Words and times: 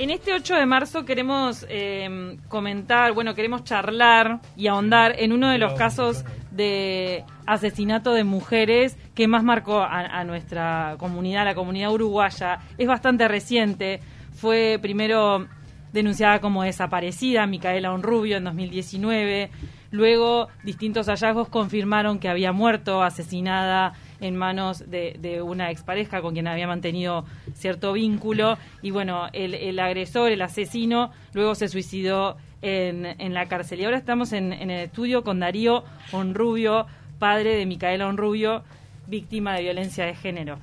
En 0.00 0.10
este 0.10 0.32
8 0.32 0.54
de 0.54 0.64
marzo 0.64 1.04
queremos 1.04 1.66
eh, 1.68 2.36
comentar, 2.46 3.12
bueno, 3.14 3.34
queremos 3.34 3.64
charlar 3.64 4.38
y 4.56 4.68
ahondar 4.68 5.16
en 5.18 5.32
uno 5.32 5.50
de 5.50 5.58
los 5.58 5.72
casos 5.72 6.24
de 6.52 7.24
asesinato 7.46 8.12
de 8.12 8.22
mujeres 8.22 8.96
que 9.16 9.26
más 9.26 9.42
marcó 9.42 9.82
a, 9.82 10.22
nuestra 10.22 10.94
comunidad, 11.00 11.44
la 11.44 11.56
comunidad 11.56 11.92
uruguaya. 11.92 12.60
Es 12.78 12.86
bastante 12.86 13.26
reciente. 13.26 13.98
Fue 14.34 14.78
primero 14.80 15.48
denunciada 15.92 16.40
como 16.40 16.62
desaparecida 16.62 17.44
Micaela 17.48 17.92
Onrubio 17.92 18.36
en 18.36 18.44
2019. 18.44 19.50
Luego 19.90 20.46
distintos 20.62 21.08
hallazgos 21.08 21.48
confirmaron 21.48 22.20
que 22.20 22.28
había 22.28 22.52
muerto 22.52 23.02
asesinada 23.02 23.94
en 24.20 24.36
manos 24.36 24.90
de, 24.90 25.16
de, 25.20 25.42
una 25.42 25.70
expareja 25.70 26.20
con 26.20 26.34
quien 26.34 26.48
había 26.48 26.66
mantenido 26.66 27.24
cierto 27.54 27.92
vínculo 27.92 28.58
y 28.82 28.90
bueno, 28.90 29.28
el, 29.32 29.78
agresor, 29.78 30.32
el 30.32 30.42
asesino, 30.42 31.10
luego 31.32 31.54
se 31.54 31.68
suicidó 31.68 32.36
en, 32.62 33.06
en 33.06 33.34
la 33.34 33.46
cárcel. 33.46 33.80
Y 33.80 33.84
ahora 33.84 33.98
estamos 33.98 34.32
en, 34.32 34.52
en 34.52 34.70
el 34.70 34.86
estudio 34.86 35.22
con 35.22 35.40
Darío 35.40 35.84
Onrubio, 36.12 36.86
padre 37.18 37.56
de 37.56 37.66
Micaela 37.66 38.06
Onrubio, 38.06 38.62
víctima 39.06 39.54
de 39.54 39.62
violencia 39.62 40.04
de 40.04 40.14
género. 40.14 40.58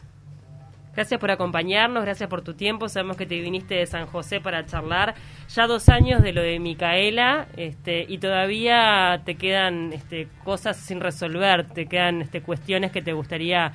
Gracias 0.96 1.20
por 1.20 1.30
acompañarnos, 1.30 2.06
gracias 2.06 2.30
por 2.30 2.42
tu 2.42 2.54
tiempo. 2.54 2.88
Sabemos 2.88 3.18
que 3.18 3.26
te 3.26 3.38
viniste 3.42 3.76
de 3.76 3.86
San 3.86 4.06
José 4.06 4.40
para 4.40 4.66
charlar. 4.66 5.14
Ya 5.50 5.68
dos 5.68 5.90
años 5.90 6.24
de 6.24 6.32
lo 6.32 6.42
de 6.42 6.58
Micaela 6.58 7.50
este, 7.58 8.06
y 8.08 8.18
todavía 8.18 9.22
te 9.26 9.36
quedan 9.36 9.92
este, 9.92 10.30
cosas 10.46 10.78
sin 10.78 11.02
resolver, 11.02 11.68
te 11.68 11.88
quedan 11.88 12.22
este, 12.22 12.42
cuestiones 12.42 12.94
que 12.94 13.02
te 13.02 13.12
gustaría 13.12 13.74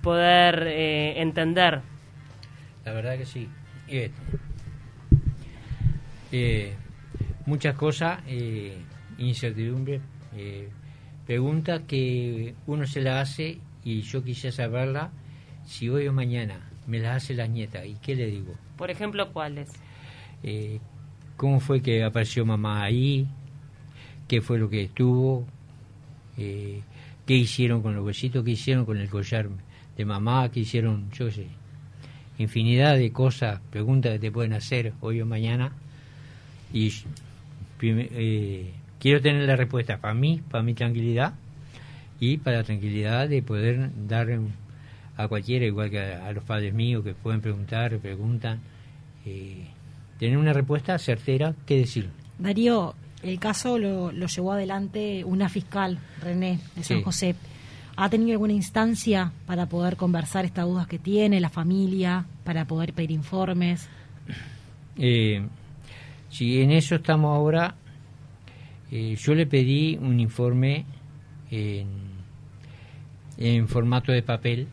poder 0.00 0.68
eh, 0.68 1.20
entender. 1.20 1.80
La 2.84 2.92
verdad 2.92 3.18
que 3.18 3.26
sí. 3.26 3.48
Eh, 3.88 4.12
eh, 6.30 6.74
muchas 7.46 7.74
cosas, 7.74 8.20
incertidumbre, 9.18 10.00
preguntas 11.26 11.82
que 11.88 12.54
uno 12.68 12.86
se 12.86 13.00
la 13.00 13.20
hace 13.20 13.58
y 13.82 14.02
yo 14.02 14.22
quisiera 14.22 14.54
saberla 14.54 15.10
si 15.64 15.88
hoy 15.88 16.06
o 16.08 16.12
mañana 16.12 16.69
me 16.90 16.98
las 16.98 17.22
hace 17.22 17.34
la 17.34 17.46
nieta, 17.46 17.86
¿y 17.86 17.94
qué 17.94 18.16
le 18.16 18.26
digo? 18.26 18.54
Por 18.76 18.90
ejemplo, 18.90 19.32
¿cuáles? 19.32 19.70
Eh, 20.42 20.80
¿Cómo 21.36 21.60
fue 21.60 21.80
que 21.80 22.02
apareció 22.02 22.44
mamá 22.44 22.82
ahí? 22.82 23.26
¿Qué 24.26 24.42
fue 24.42 24.58
lo 24.58 24.68
que 24.68 24.82
estuvo? 24.82 25.46
Eh, 26.36 26.82
¿Qué 27.26 27.34
hicieron 27.34 27.80
con 27.80 27.94
los 27.94 28.04
besitos? 28.04 28.44
¿Qué 28.44 28.50
hicieron 28.50 28.84
con 28.84 28.98
el 28.98 29.08
collar 29.08 29.48
de 29.96 30.04
mamá? 30.04 30.50
¿Qué 30.50 30.60
hicieron? 30.60 31.10
Yo 31.12 31.30
sé. 31.30 31.46
Infinidad 32.38 32.96
de 32.96 33.12
cosas, 33.12 33.60
preguntas 33.70 34.12
que 34.12 34.18
te 34.18 34.32
pueden 34.32 34.52
hacer 34.52 34.92
hoy 35.00 35.20
o 35.20 35.26
mañana. 35.26 35.72
Y 36.72 36.92
eh, 37.82 38.72
quiero 38.98 39.20
tener 39.20 39.46
la 39.46 39.56
respuesta 39.56 39.98
para 39.98 40.14
mí, 40.14 40.42
para 40.50 40.64
mi 40.64 40.74
tranquilidad 40.74 41.34
y 42.18 42.38
para 42.38 42.58
la 42.58 42.64
tranquilidad 42.64 43.28
de 43.28 43.42
poder 43.42 43.90
dar 44.08 44.28
a 45.22 45.28
cualquiera, 45.28 45.66
igual 45.66 45.90
que 45.90 46.00
a, 46.00 46.32
los 46.32 46.44
padres 46.44 46.72
míos 46.72 47.04
que 47.04 47.14
pueden 47.14 47.40
preguntar, 47.40 47.98
preguntan. 47.98 48.60
Eh, 49.26 49.66
tener 50.18 50.36
una 50.36 50.52
respuesta 50.52 50.98
certera, 50.98 51.54
¿qué 51.66 51.78
decir? 51.78 52.10
Darío, 52.38 52.94
el 53.22 53.38
caso 53.38 53.78
lo, 53.78 54.10
llevó 54.10 54.52
adelante 54.52 55.24
una 55.24 55.48
fiscal, 55.48 55.98
René, 56.22 56.58
de 56.74 56.84
San 56.84 57.02
José. 57.02 57.34
¿Ha 57.96 58.08
tenido 58.08 58.32
alguna 58.32 58.52
instancia 58.52 59.32
para 59.46 59.66
poder 59.66 59.96
conversar 59.96 60.44
estas 60.44 60.64
dudas 60.64 60.86
que 60.86 60.98
tiene 60.98 61.40
la 61.40 61.50
familia, 61.50 62.24
para 62.44 62.64
poder 62.64 62.94
pedir 62.94 63.10
informes? 63.10 63.88
Eh, 64.96 65.42
si 66.30 66.62
en 66.62 66.70
eso 66.70 66.94
estamos 66.94 67.34
ahora, 67.34 67.74
eh, 68.90 69.16
yo 69.18 69.34
le 69.34 69.46
pedí 69.46 69.96
un 69.96 70.18
informe 70.18 70.84
en, 71.50 71.88
en 73.36 73.68
formato 73.68 74.12
de 74.12 74.22
papel 74.22 74.68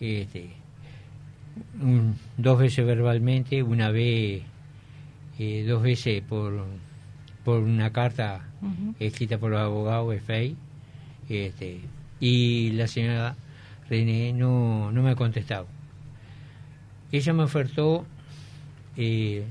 este, 0.00 0.50
dos 2.36 2.58
veces 2.58 2.86
verbalmente, 2.86 3.62
una 3.62 3.90
vez, 3.90 4.42
eh, 5.38 5.64
dos 5.66 5.82
veces 5.82 6.22
por, 6.22 6.64
por 7.44 7.60
una 7.60 7.90
carta 7.90 8.46
escrita 8.98 9.38
por 9.38 9.50
los 9.50 9.60
abogados 9.60 10.10
de 10.26 10.54
este, 11.28 11.80
y 12.18 12.70
la 12.72 12.86
señora 12.86 13.36
René 13.88 14.32
no, 14.32 14.92
no 14.92 15.02
me 15.02 15.10
ha 15.10 15.14
contestado. 15.14 15.66
Ella 17.12 17.32
me 17.32 17.42
ofertó 17.44 18.06
eh, 18.96 19.44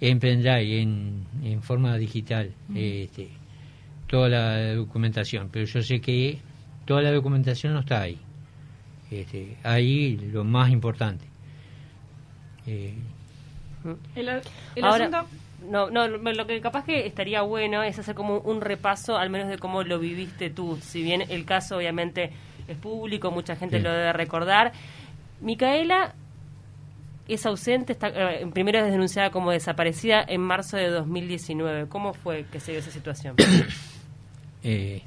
en 0.00 0.18
pendrive, 0.18 0.80
en, 0.80 1.24
en 1.42 1.62
forma 1.62 1.96
digital, 1.96 2.52
este, 2.74 3.28
toda 4.06 4.28
la 4.28 4.74
documentación, 4.74 5.48
pero 5.52 5.66
yo 5.66 5.82
sé 5.82 6.00
que 6.00 6.38
toda 6.84 7.02
la 7.02 7.12
documentación 7.12 7.74
no 7.74 7.80
está 7.80 8.02
ahí. 8.02 8.18
Este, 9.10 9.56
ahí 9.62 10.16
lo 10.16 10.44
más 10.44 10.70
importante. 10.70 11.24
Eh, 12.66 12.94
el, 14.14 14.28
asunto... 14.84 15.26
No, 15.68 15.90
no, 15.90 16.06
lo 16.06 16.46
que 16.46 16.60
capaz 16.60 16.84
que 16.84 17.06
estaría 17.06 17.42
bueno 17.42 17.82
es 17.82 17.98
hacer 17.98 18.14
como 18.14 18.38
un 18.38 18.60
repaso, 18.60 19.16
al 19.16 19.28
menos 19.28 19.48
de 19.48 19.58
cómo 19.58 19.82
lo 19.82 19.98
viviste 19.98 20.50
tú. 20.50 20.78
Si 20.80 21.02
bien 21.02 21.22
el 21.28 21.44
caso 21.44 21.76
obviamente 21.76 22.30
es 22.68 22.76
público, 22.76 23.30
mucha 23.30 23.56
gente 23.56 23.80
lo 23.80 23.90
debe 23.90 24.12
recordar. 24.12 24.72
Micaela 25.40 26.14
es 27.26 27.44
ausente, 27.44 27.92
está, 27.92 28.08
eh, 28.08 28.46
primero 28.52 28.78
es 28.78 28.90
denunciada 28.90 29.30
como 29.30 29.50
desaparecida 29.50 30.24
en 30.26 30.40
marzo 30.42 30.76
de 30.76 30.90
2019. 30.90 31.88
¿Cómo 31.88 32.14
fue 32.14 32.46
que 32.52 32.60
se 32.60 32.72
dio 32.72 32.80
esa 32.80 32.90
situación? 32.90 33.34
eh, 34.62 35.02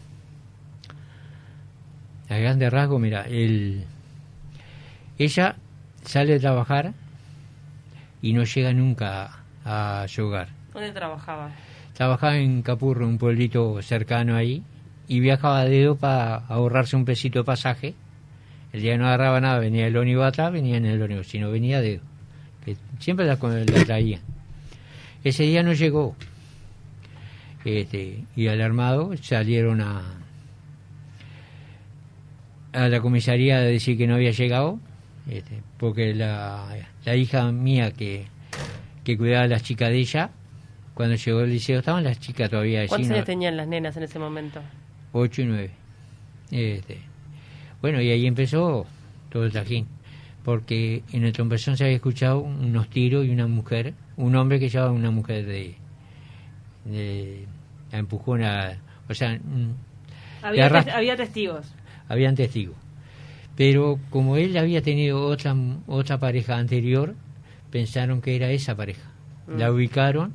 a 2.32 2.38
grande 2.38 2.70
rasgo, 2.70 2.98
mira, 2.98 3.24
el, 3.24 3.84
ella 5.18 5.58
sale 6.04 6.36
a 6.36 6.40
trabajar 6.40 6.94
y 8.22 8.32
no 8.32 8.46
llega 8.46 8.72
nunca 8.72 9.44
a, 9.66 10.06
su 10.08 10.24
hogar. 10.24 10.48
¿Dónde 10.74 10.94
trabajaba? 10.94 11.52
Trabajaba 11.94 12.38
en 12.38 12.62
Capurro, 12.62 13.06
un 13.06 13.18
pueblito 13.18 13.82
cercano 13.82 14.38
ahí, 14.38 14.64
y 15.10 15.20
viajaba 15.20 15.60
a 15.60 15.66
dedo 15.66 15.98
para 15.98 16.36
ahorrarse 16.48 16.96
un 16.96 17.04
pesito 17.04 17.40
de 17.40 17.44
pasaje. 17.44 17.96
El 18.72 18.82
día 18.82 18.98
no 18.98 19.08
agarraba 19.08 19.42
nada, 19.42 19.60
venía 19.60 19.88
el 19.88 19.98
ónibus 19.98 20.24
atrás, 20.24 20.54
venía 20.54 20.78
en 20.78 20.86
el 20.86 21.02
ónibus, 21.02 21.28
sino 21.28 21.52
venía 21.52 21.80
a 21.80 21.82
dedo. 21.82 22.02
Que 22.64 22.78
siempre 23.00 23.26
la, 23.26 23.36
la 23.36 23.86
traían. 23.86 24.22
Ese 25.22 25.44
día 25.44 25.64
no 25.64 25.74
llegó. 25.74 26.16
Este, 27.66 28.24
y 28.38 28.48
alarmado 28.48 29.12
salieron 29.18 29.82
a, 29.82 30.22
a 32.74 32.88
la 32.88 33.02
comisaría 33.02 33.58
a 33.58 33.62
decir 33.62 33.98
que 33.98 34.08
no 34.08 34.16
había 34.16 34.32
llegado, 34.32 34.80
este, 35.30 35.62
porque 35.78 36.14
la, 36.14 36.68
la, 37.06 37.16
hija 37.16 37.52
mía 37.52 37.92
que, 37.92 38.26
que 39.04 39.18
cuidaba 39.18 39.44
a 39.44 39.48
las 39.48 39.64
chicas 39.64 39.90
de 39.90 40.00
ella, 40.00 40.32
cuando 40.94 41.16
llegó 41.16 41.40
al 41.40 41.50
liceo 41.50 41.80
estaban 41.80 42.04
las 42.04 42.20
chicas 42.20 42.50
todavía 42.50 42.82
allí. 42.82 42.90
¿Cuántos 42.90 43.12
años 43.12 43.26
tenían 43.26 43.58
las 43.58 43.68
nenas 43.68 43.96
en 43.98 44.04
ese 44.04 44.20
momento? 44.20 44.62
Ocho 45.12 45.42
y 45.42 45.46
nueve. 45.46 45.72
Este, 46.52 47.00
bueno, 47.82 48.02
y 48.02 48.10
ahí 48.10 48.26
empezó 48.26 48.86
todo 49.30 49.46
el 49.46 49.52
trajín, 49.52 49.88
porque 50.44 51.04
en 51.12 51.26
el 51.26 51.34
trompezón 51.34 51.78
se 51.78 51.84
había 51.86 51.96
escuchado 51.96 52.40
unos 52.40 52.90
tiros 52.90 53.26
y 53.26 53.30
una 53.30 53.48
mujer, 53.48 53.94
un 54.18 54.36
hombre 54.36 54.60
que 54.60 54.70
llevaba 54.70 54.92
una 54.92 55.12
mujer 55.12 55.46
de, 55.46 55.76
de 56.86 57.46
la 57.92 58.00
empujona, 58.00 58.78
o 59.10 59.14
sea... 59.14 59.40
Había, 60.44 60.68
había 60.68 61.16
testigos 61.16 61.72
habían 62.12 62.36
testigos. 62.36 62.76
Pero 63.56 64.00
como 64.10 64.36
él 64.36 64.58
había 64.58 64.82
tenido 64.82 65.26
otra, 65.26 65.56
otra 65.88 66.20
pareja 66.20 66.58
anterior, 66.58 67.16
pensaron 67.72 68.22
que 68.22 68.36
era 68.36 68.50
esa 68.52 68.76
pareja. 68.76 69.10
Mm. 69.48 69.58
La 69.58 69.72
ubicaron 69.72 70.34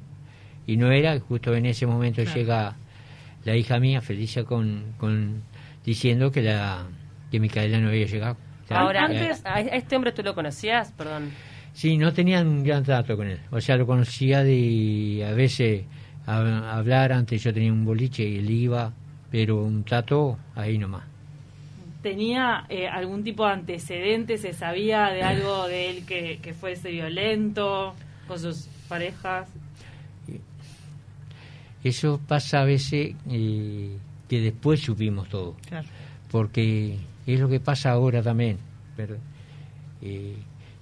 y 0.67 0.77
no 0.79 0.91
era, 0.91 1.19
justo 1.21 1.55
en 1.55 1.67
ese 1.67 1.87
momento 1.87 2.23
llega 2.23 2.77
la 3.45 3.57
hija 3.57 3.79
mía, 3.79 4.01
Felicia, 4.01 4.45
con, 4.45 4.95
con 4.97 5.43
diciendo 5.85 6.33
que 6.33 6.43
la 6.43 6.87
que 7.31 7.39
Micaela 7.39 7.79
no 7.79 7.89
había 7.89 8.07
llegado. 8.07 8.37
Ahora, 8.71 9.05
antes, 9.05 9.43
¿a 9.45 9.61
este 9.61 9.97
hombre 9.97 10.13
tú 10.13 10.23
lo 10.23 10.35
conocías? 10.35 10.93
Perdón. 10.93 11.31
Sí, 11.73 11.99
no 11.99 12.13
tenían 12.13 12.49
un 12.49 12.65
gran 12.65 12.83
trato 12.83 13.17
con 13.17 13.29
él. 13.29 13.39
O 13.51 13.61
sea, 13.61 13.77
lo 13.77 13.87
conocía 13.87 14.43
de 14.43 15.27
a 15.29 15.35
veces 15.35 15.85
hablar, 16.27 17.13
antes 17.13 17.43
yo 17.43 17.53
tenía 17.53 17.73
un 17.73 17.85
boliche 17.85 18.27
y 18.27 18.39
él 18.39 18.51
iba, 18.51 18.93
pero 19.31 19.63
un 19.63 19.85
trato 19.85 20.39
ahí 20.55 20.79
nomás 20.79 21.16
tenía 22.07 22.67
eh, 22.69 22.87
algún 22.87 23.25
tipo 23.25 23.45
de 23.45 23.55
antecedentes, 23.55 24.43
se 24.43 24.53
sabía 24.53 25.09
de 25.09 25.23
algo 25.33 25.67
de 25.67 25.91
él 25.91 26.07
que, 26.07 26.39
que 26.41 26.55
fuese 26.55 26.93
violento 26.93 27.97
con 28.29 28.39
sus 28.39 28.69
parejas. 28.89 29.49
Eso 31.83 32.21
pasa 32.29 32.61
a 32.61 32.65
veces 32.65 33.17
eh, 33.29 33.97
que 34.29 34.41
después 34.41 34.79
supimos 34.81 35.29
todo, 35.29 35.57
porque 36.31 36.97
es 37.27 37.41
lo 37.41 37.49
que 37.49 37.59
pasa 37.59 37.91
ahora 37.91 38.23
también. 38.23 38.59
Eh, 40.01 40.37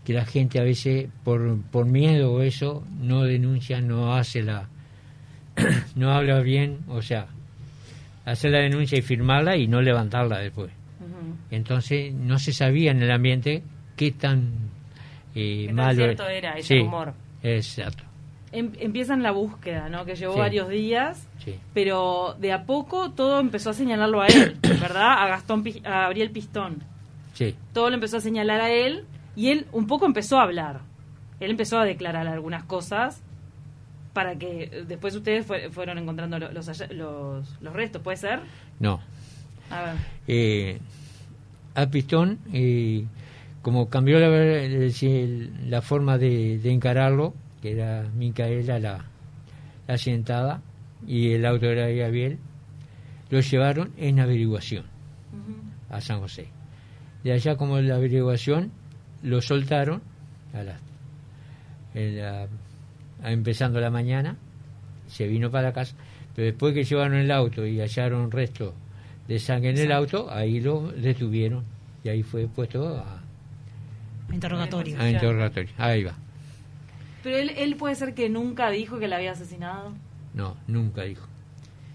que 0.04 0.12
la 0.12 0.26
gente 0.26 0.60
a 0.60 0.62
veces 0.62 1.08
por, 1.24 1.58
por 1.70 1.86
miedo 1.86 2.34
o 2.34 2.42
eso 2.42 2.84
no 3.00 3.22
denuncia, 3.22 3.80
no 3.80 4.14
hace 4.14 4.42
la, 4.42 4.68
no 5.94 6.12
habla 6.12 6.40
bien, 6.40 6.80
o 6.88 7.00
sea, 7.00 7.28
hacer 8.26 8.50
la 8.50 8.58
denuncia 8.58 8.98
y 8.98 9.02
firmarla 9.02 9.56
y 9.56 9.68
no 9.68 9.80
levantarla 9.80 10.38
después. 10.38 10.83
Entonces 11.50 12.12
no 12.12 12.38
se 12.38 12.52
sabía 12.52 12.90
en 12.90 13.02
el 13.02 13.10
ambiente 13.10 13.62
qué 13.96 14.12
tan 14.12 14.52
eh, 15.34 15.72
malo 15.72 16.04
era 16.04 16.52
ese 16.52 16.80
humor. 16.80 17.14
Exacto. 17.42 18.04
Em, 18.52 18.70
empiezan 18.78 19.22
la 19.22 19.32
búsqueda, 19.32 19.88
¿no? 19.88 20.04
Que 20.04 20.14
llevó 20.14 20.36
varios 20.36 20.68
días, 20.68 21.28
pero 21.72 22.36
de 22.38 22.52
a 22.52 22.64
poco 22.64 23.10
todo 23.10 23.40
empezó 23.40 23.70
a 23.70 23.74
señalarlo 23.74 24.22
a 24.22 24.28
él, 24.28 24.56
¿verdad? 24.62 25.24
A 25.24 25.26
Gastón, 25.26 25.64
a 25.84 26.02
Gabriel 26.02 26.30
Pistón. 26.30 26.84
Sí. 27.32 27.56
Todo 27.72 27.88
lo 27.88 27.96
empezó 27.96 28.18
a 28.18 28.20
señalar 28.20 28.60
a 28.60 28.70
él 28.70 29.06
y 29.34 29.50
él 29.50 29.66
un 29.72 29.88
poco 29.88 30.06
empezó 30.06 30.38
a 30.38 30.44
hablar. 30.44 30.82
Él 31.40 31.50
empezó 31.50 31.78
a 31.78 31.84
declarar 31.84 32.28
algunas 32.28 32.62
cosas 32.62 33.24
para 34.12 34.36
que 34.36 34.84
después 34.86 35.16
ustedes 35.16 35.44
fueron 35.72 35.98
encontrando 35.98 36.38
los, 36.38 36.54
los, 36.54 37.50
los, 37.60 37.72
restos, 37.74 38.00
¿puede 38.00 38.16
ser? 38.16 38.40
No. 38.78 39.00
A 39.68 39.82
ver. 39.82 39.94
Eh, 40.28 40.78
a 41.74 41.86
Pistón, 41.86 42.38
eh, 42.52 43.04
como 43.62 43.88
cambió 43.88 44.18
la, 44.18 44.28
la 45.66 45.82
forma 45.82 46.18
de, 46.18 46.60
encararlo, 46.70 47.34
que 47.60 47.72
era 47.72 48.08
Micaela 48.14 48.78
la, 48.78 49.04
la 49.86 49.98
sentada 49.98 50.62
y 51.06 51.32
el 51.32 51.44
auto 51.46 51.66
era 51.66 51.88
Gabriel, 51.88 52.38
lo 53.30 53.40
llevaron 53.40 53.92
en 53.96 54.20
averiguación 54.20 54.84
a 55.90 56.00
San 56.00 56.20
José. 56.20 56.48
De 57.22 57.32
allá, 57.32 57.56
como 57.56 57.80
la 57.80 57.96
averiguación, 57.96 58.70
lo 59.22 59.40
soltaron 59.40 60.02
a 60.52 60.62
la, 60.62 62.48
empezando 63.24 63.80
la 63.80 63.90
mañana, 63.90 64.36
se 65.06 65.26
vino 65.26 65.50
para 65.50 65.72
casa, 65.72 65.96
pero 66.34 66.46
después 66.46 66.74
que 66.74 66.84
llevaron 66.84 67.14
el 67.14 67.30
auto 67.30 67.66
y 67.66 67.80
hallaron 67.80 68.30
resto 68.30 68.74
de 69.28 69.38
sangre 69.38 69.70
en 69.70 69.78
el 69.78 69.92
auto, 69.92 70.30
ahí 70.30 70.60
lo 70.60 70.92
detuvieron 70.92 71.64
y 72.02 72.08
ahí 72.08 72.22
fue 72.22 72.46
puesto 72.46 72.98
a 72.98 73.22
interrogatorio. 74.32 75.00
A 75.00 75.08
interrogatorio, 75.08 75.72
ahí 75.78 76.04
va. 76.04 76.14
Pero 77.22 77.36
él, 77.36 77.52
él 77.56 77.76
puede 77.76 77.94
ser 77.94 78.14
que 78.14 78.28
nunca 78.28 78.70
dijo 78.70 78.98
que 78.98 79.08
la 79.08 79.16
había 79.16 79.32
asesinado. 79.32 79.94
No, 80.34 80.56
nunca 80.66 81.02
dijo. 81.02 81.26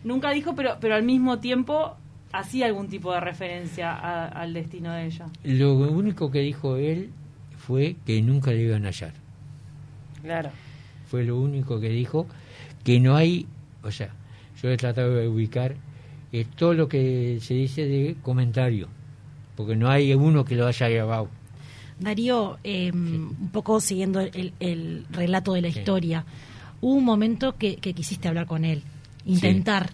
Nunca 0.03 0.31
dijo, 0.31 0.55
pero, 0.55 0.77
pero 0.79 0.95
al 0.95 1.03
mismo 1.03 1.39
tiempo 1.39 1.95
hacía 2.31 2.65
algún 2.67 2.87
tipo 2.87 3.13
de 3.13 3.19
referencia 3.19 4.27
al 4.27 4.53
destino 4.53 4.93
de 4.93 5.05
ella. 5.05 5.27
Lo 5.43 5.73
único 5.73 6.31
que 6.31 6.39
dijo 6.39 6.77
él 6.77 7.11
fue 7.57 7.97
que 8.05 8.21
nunca 8.21 8.51
le 8.51 8.63
iban 8.63 8.85
a 8.85 8.89
hallar. 8.89 9.13
Claro. 10.21 10.49
Fue 11.07 11.23
lo 11.23 11.37
único 11.39 11.79
que 11.79 11.89
dijo, 11.89 12.27
que 12.83 12.99
no 12.99 13.15
hay, 13.15 13.47
o 13.83 13.91
sea, 13.91 14.09
yo 14.61 14.69
he 14.69 14.77
tratado 14.77 15.15
de 15.15 15.27
ubicar 15.27 15.75
eh, 16.31 16.45
todo 16.55 16.73
lo 16.73 16.87
que 16.87 17.39
se 17.41 17.53
dice 17.55 17.85
de 17.85 18.15
comentario, 18.21 18.87
porque 19.55 19.75
no 19.75 19.89
hay 19.89 20.13
uno 20.13 20.45
que 20.45 20.55
lo 20.55 20.67
haya 20.67 20.87
grabado. 20.89 21.29
Darío, 21.99 22.57
em, 22.63 23.29
un 23.29 23.49
poco 23.51 23.81
siguiendo 23.81 24.21
el, 24.21 25.05
relato 25.11 25.53
de 25.53 25.61
la 25.61 25.67
historia, 25.67 26.25
hubo 26.81 26.95
un 26.95 27.03
momento 27.03 27.55
que, 27.57 27.75
quisiste 27.77 28.27
hablar 28.27 28.45
con 28.45 28.63
él, 28.63 28.83
intentar 29.25 29.89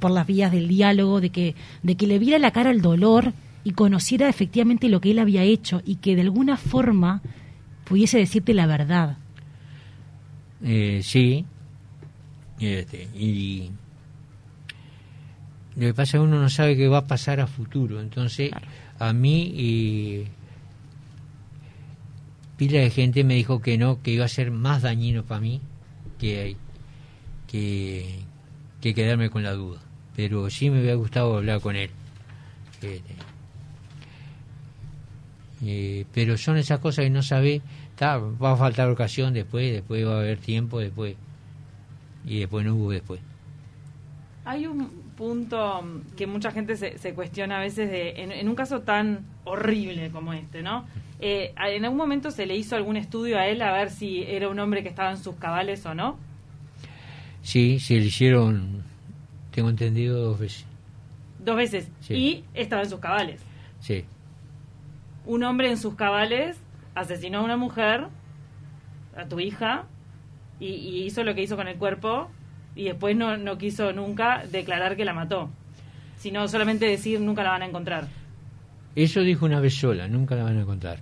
por, 0.00 0.10
las 0.10 0.26
vías 0.26 0.50
del 0.50 0.66
diálogo, 0.66 1.20
de 1.20 1.30
que, 1.30 1.54
de 1.82 1.94
que 1.94 2.06
le 2.06 2.18
viera 2.18 2.38
la 2.38 2.50
cara 2.50 2.70
el 2.70 2.82
dolor 2.82 3.32
y 3.62 3.72
conociera 3.72 4.28
efectivamente 4.28 4.88
lo 4.88 5.00
que 5.00 5.12
él 5.12 5.18
había 5.18 5.42
hecho 5.42 5.82
y 5.84 5.96
que 5.96 6.16
de 6.16 6.22
alguna 6.22 6.56
forma 6.56 7.22
pudiese 7.84 8.18
decirte 8.18 8.54
la 8.54 8.66
verdad. 8.66 9.18
Eh, 10.62 11.00
sí, 11.02 11.44
este, 12.58 13.08
y 13.14 13.70
lo 15.76 15.86
que 15.86 15.94
pasa 15.94 16.02
es 16.02 16.12
que 16.12 16.18
uno 16.18 16.40
no 16.40 16.50
sabe 16.50 16.76
qué 16.76 16.88
va 16.88 16.98
a 16.98 17.06
pasar 17.06 17.40
a 17.40 17.46
futuro, 17.46 18.00
entonces 18.00 18.50
a 18.98 19.12
mí 19.12 19.52
y 19.54 20.24
pila 22.56 22.80
de 22.80 22.90
gente 22.90 23.24
me 23.24 23.34
dijo 23.34 23.62
que 23.62 23.78
no, 23.78 24.02
que 24.02 24.10
iba 24.10 24.24
a 24.24 24.28
ser 24.28 24.50
más 24.50 24.82
dañino 24.82 25.24
para 25.24 25.40
mí 25.40 25.60
que, 26.18 26.56
que, 27.48 28.20
que 28.80 28.94
quedarme 28.94 29.30
con 29.30 29.42
la 29.42 29.52
duda. 29.52 29.80
Pero 30.14 30.50
sí 30.50 30.68
me 30.68 30.80
hubiera 30.80 30.96
gustado 30.96 31.38
hablar 31.38 31.60
con 31.60 31.76
él. 31.76 31.90
Este, 32.72 33.02
eh, 35.64 36.04
pero 36.12 36.36
son 36.36 36.56
esas 36.56 36.80
cosas 36.80 37.04
que 37.04 37.10
no 37.10 37.22
sabe, 37.22 37.62
va 38.02 38.52
a 38.52 38.56
faltar 38.56 38.88
ocasión 38.90 39.32
después, 39.32 39.72
después 39.72 40.06
va 40.06 40.16
a 40.16 40.20
haber 40.20 40.38
tiempo 40.38 40.80
después. 40.80 41.16
Y 42.26 42.40
después 42.40 42.66
no 42.66 42.74
hubo 42.74 42.90
después. 42.90 43.20
Hay 44.44 44.66
un 44.66 44.88
punto 45.16 45.84
que 46.16 46.26
mucha 46.26 46.50
gente 46.50 46.76
se, 46.76 46.98
se 46.98 47.14
cuestiona 47.14 47.58
a 47.58 47.60
veces 47.60 47.90
de, 47.90 48.22
en, 48.22 48.48
un 48.48 48.54
caso 48.54 48.80
tan 48.80 49.26
horrible 49.44 50.10
como 50.10 50.32
este, 50.32 50.62
¿no? 50.62 50.86
Eh, 51.20 51.52
¿En 51.56 51.84
algún 51.84 51.98
momento 51.98 52.30
se 52.30 52.46
le 52.46 52.56
hizo 52.56 52.74
algún 52.74 52.96
estudio 52.96 53.38
a 53.38 53.46
él 53.46 53.60
a 53.60 53.72
ver 53.72 53.90
si 53.90 54.22
era 54.22 54.48
un 54.48 54.58
hombre 54.58 54.82
que 54.82 54.88
estaba 54.88 55.10
en 55.10 55.18
sus 55.18 55.36
cabales 55.36 55.84
o 55.84 55.94
no? 55.94 56.18
Sí, 57.42 57.78
se 57.80 57.94
le 57.94 58.06
hicieron, 58.06 58.82
tengo 59.50 59.68
entendido, 59.68 60.20
dos 60.20 60.38
veces. 60.38 60.66
Dos 61.38 61.56
veces. 61.56 61.90
Y 62.08 62.44
estaba 62.54 62.82
en 62.82 62.90
sus 62.90 63.00
cabales. 63.00 63.40
Sí. 63.80 64.04
Un 65.26 65.42
hombre 65.44 65.70
en 65.70 65.76
sus 65.76 65.94
cabales 65.94 66.58
asesinó 66.94 67.38
a 67.38 67.42
una 67.42 67.56
mujer, 67.56 68.08
a 69.16 69.26
tu 69.26 69.40
hija, 69.40 69.86
y, 70.58 71.04
hizo 71.04 71.24
lo 71.24 71.34
que 71.34 71.42
hizo 71.42 71.56
con 71.56 71.68
el 71.68 71.76
cuerpo, 71.76 72.30
y 72.74 72.84
después 72.84 73.16
no, 73.16 73.36
no 73.36 73.58
quiso 73.58 73.92
nunca 73.92 74.44
declarar 74.50 74.96
que 74.96 75.04
la 75.04 75.12
mató, 75.12 75.50
sino 76.16 76.46
solamente 76.48 76.86
decir 76.86 77.20
nunca 77.20 77.42
la 77.42 77.50
van 77.50 77.62
a 77.62 77.66
encontrar. 77.66 78.08
Eso 78.96 79.20
dijo 79.20 79.46
una 79.46 79.60
vez 79.60 79.74
sola, 79.74 80.08
nunca 80.08 80.34
la 80.34 80.44
van 80.44 80.58
a 80.58 80.62
encontrar. 80.62 81.00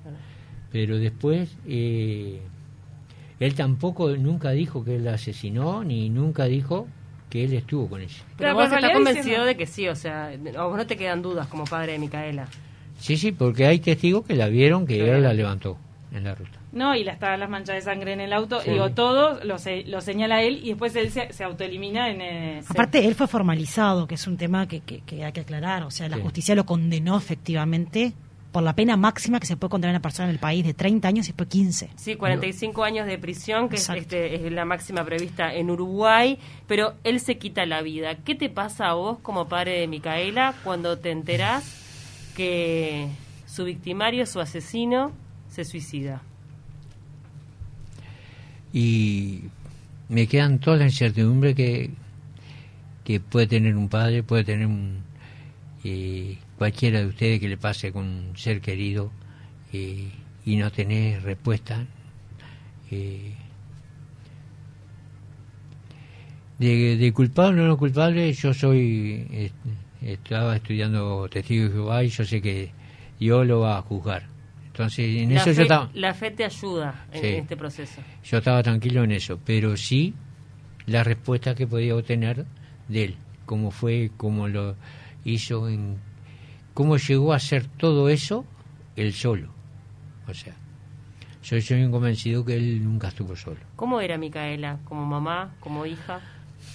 Pero 0.71 0.99
después 0.99 1.57
eh, 1.67 2.41
él 3.41 3.55
tampoco 3.55 4.11
nunca 4.17 4.51
dijo 4.51 4.85
que 4.85 4.97
él 4.97 5.05
la 5.05 5.15
asesinó, 5.15 5.85
ni 5.85 6.11
nunca 6.11 6.45
dijo 6.45 6.87
que 7.31 7.45
él 7.45 7.55
estuvo 7.55 7.89
con 7.89 8.01
ella. 8.01 8.23
Pero 8.37 8.55
vos 8.55 8.71
estás 8.71 8.93
convencido 8.93 9.45
de 9.45 9.57
que 9.57 9.67
sí, 9.67 9.89
o 9.89 9.95
sea, 9.95 10.33
vos 10.57 10.77
no 10.77 10.87
te 10.87 10.97
quedan 10.97 11.23
dudas 11.23 11.47
como 11.47 11.65
padre 11.65 11.93
de 11.93 11.99
Micaela. 11.99 12.49
Sí, 12.99 13.17
sí, 13.17 13.33
porque 13.33 13.67
hay 13.67 13.79
testigos 13.79 14.27
que 14.27 14.35
la 14.35 14.49
vieron 14.49 14.87
que 14.87 15.09
él 15.09 15.23
la 15.23 15.33
levantó 15.33 15.79
en 16.13 16.25
la 16.25 16.35
ruta. 16.35 16.59
No, 16.73 16.95
y 16.95 17.05
la 17.05 17.13
estaban 17.13 17.41
las 17.41 17.51
manchas 17.51 17.77
de 17.77 17.83
sangre 17.83 18.13
en 18.13 18.21
el 18.21 18.33
auto, 18.33 18.61
digo, 18.61 18.91
todo 18.91 19.43
lo, 19.45 19.57
lo, 19.87 20.01
señala 20.01 20.43
él 20.43 20.61
y 20.63 20.71
después 20.71 20.95
él 20.97 21.11
se, 21.11 21.45
autoelimina 21.45 22.11
en... 22.11 22.21
Eh, 22.21 22.63
Aparte, 22.69 23.07
él 23.07 23.15
fue 23.15 23.27
formalizado, 23.27 24.07
que 24.07 24.15
es 24.15 24.27
un 24.27 24.37
tema 24.37 24.67
que, 24.67 24.81
que, 24.81 25.25
hay 25.25 25.33
que 25.33 25.41
aclarar, 25.41 25.83
o 25.83 25.91
sea, 25.91 26.09
la 26.09 26.19
justicia 26.19 26.55
lo 26.55 26.65
condenó 26.65 27.17
efectivamente 27.17 28.13
por 28.53 28.63
la 28.63 28.75
pena 28.75 28.97
máxima 28.97 29.41
que 29.41 29.47
se 29.47 29.57
puede 29.57 29.71
condenar 29.71 29.95
a 29.95 29.99
una 29.99 30.03
persona 30.03 30.29
en 30.29 30.35
el 30.35 30.41
país 30.41 30.65
de 30.65 30.73
30 30.73 31.07
años 31.07 31.27
y 31.27 31.31
después 31.31 31.49
15. 31.49 31.91
Sí, 31.97 32.17
45 32.17 32.83
años 32.83 33.07
de 33.07 33.19
prisión, 33.19 33.69
que 33.69 33.77
es, 33.77 33.89
este, 33.91 34.47
es 34.47 34.53
la 34.53 34.65
máxima 34.65 35.05
prevista 35.05 35.55
en 35.55 35.71
Uruguay, 35.71 36.39
pero 36.67 36.95
él 37.05 37.21
se 37.21 37.37
quita 37.37 37.67
la 37.67 37.83
vida. 37.83 38.17
¿Qué 38.25 38.35
te 38.35 38.49
pasa 38.49 38.89
a 38.89 38.95
vos 38.95 39.19
como 39.21 39.49
padre 39.49 39.81
de 39.81 39.87
Micaela 39.87 40.55
cuando 40.65 40.99
te 40.99 41.11
enterás 41.11 42.33
que 42.35 43.09
su 43.47 43.65
victimario, 43.65 44.25
su 44.27 44.41
asesino, 44.41 45.13
se 45.65 45.65
suicida? 45.65 46.23
Y 48.73 49.43
me 50.09 50.29
quedan 50.29 50.61
toda 50.61 50.77
la 50.77 50.85
incertidumbre 50.85 51.55
que, 51.55 51.91
que 53.05 53.19
puede 53.19 53.49
tener 53.49 53.77
un 53.77 53.89
padre, 53.89 54.23
puede 54.23 54.45
tener 54.45 54.67
un... 54.67 55.03
Eh, 55.85 56.39
cualquiera 56.59 57.01
de 57.01 57.07
ustedes 57.07 57.41
que 57.41 57.49
le 57.49 57.57
pase 57.57 57.93
con 57.93 58.05
un 58.05 58.37
ser 58.37 58.61
querido 58.61 59.11
eh, 59.73 60.11
y 60.45 60.57
no 60.57 60.71
tener 60.71 61.23
respuesta. 61.23 61.87
Eh, 62.91 63.35
de, 66.59 67.13
culpable 67.13 67.63
o 67.63 67.67
no 67.67 67.77
culpable, 67.77 68.33
yo 68.33 68.55
soy, 68.55 69.53
estaba 70.03 70.57
estudiando 70.57 71.29
testigo 71.29 71.65
de 71.65 71.71
Jehová 71.71 72.05
y 72.05 72.09
yo 72.09 72.25
sé 72.25 72.43
que 72.43 72.71
Dios 73.19 73.47
lo 73.47 73.61
va 73.61 73.79
a 73.79 73.83
juzgar. 73.83 74.38
Entonces, 74.79 75.23
en 75.23 75.35
la 75.35 75.41
eso 75.41 75.51
yo 75.51 75.63
estaba... 75.63 75.91
La 75.93 76.15
fe 76.15 76.31
te 76.31 76.45
ayuda 76.45 77.07
en 77.13 77.25
este 77.25 77.57
proceso. 77.57 78.01
Yo 78.23 78.39
estaba 78.39 78.63
tranquilo 78.63 79.03
en 79.03 79.11
eso, 79.11 79.41
pero 79.45 79.77
sí 79.77 80.15
la 80.87 81.03
respuesta 81.03 81.57
que 81.57 81.67
podía 81.67 81.97
obtener 81.97 82.47
de 82.87 83.05
él, 83.05 83.17
cómo 83.45 83.73
fue, 83.73 84.13
cómo 84.17 84.47
lo 84.47 84.77
hizo 85.25 85.69
en 85.69 85.99
cómo 86.75 86.97
llegó 86.97 87.33
a 87.33 87.37
hacer 87.37 87.67
todo 87.67 88.09
eso 88.09 88.45
él 88.95 89.13
solo. 89.15 89.49
O 90.29 90.35
sea, 90.35 90.55
yo 91.43 91.61
soy 91.61 91.91
convencido 91.91 92.45
que 92.45 92.55
él 92.55 92.85
nunca 92.85 93.09
estuvo 93.09 93.35
solo. 93.35 93.59
¿Cómo 93.75 94.01
era 94.01 94.17
Micaela? 94.17 94.79
¿Como 94.85 95.05
mamá? 95.05 95.57
¿Como 95.59 95.87
hija? 95.87 96.21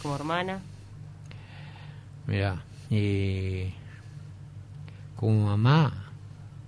¿Como 0.01 0.15
hermana? 0.15 0.59
Mira, 2.27 2.63
eh, 2.91 3.71
como 5.15 5.45
mamá, 5.45 6.11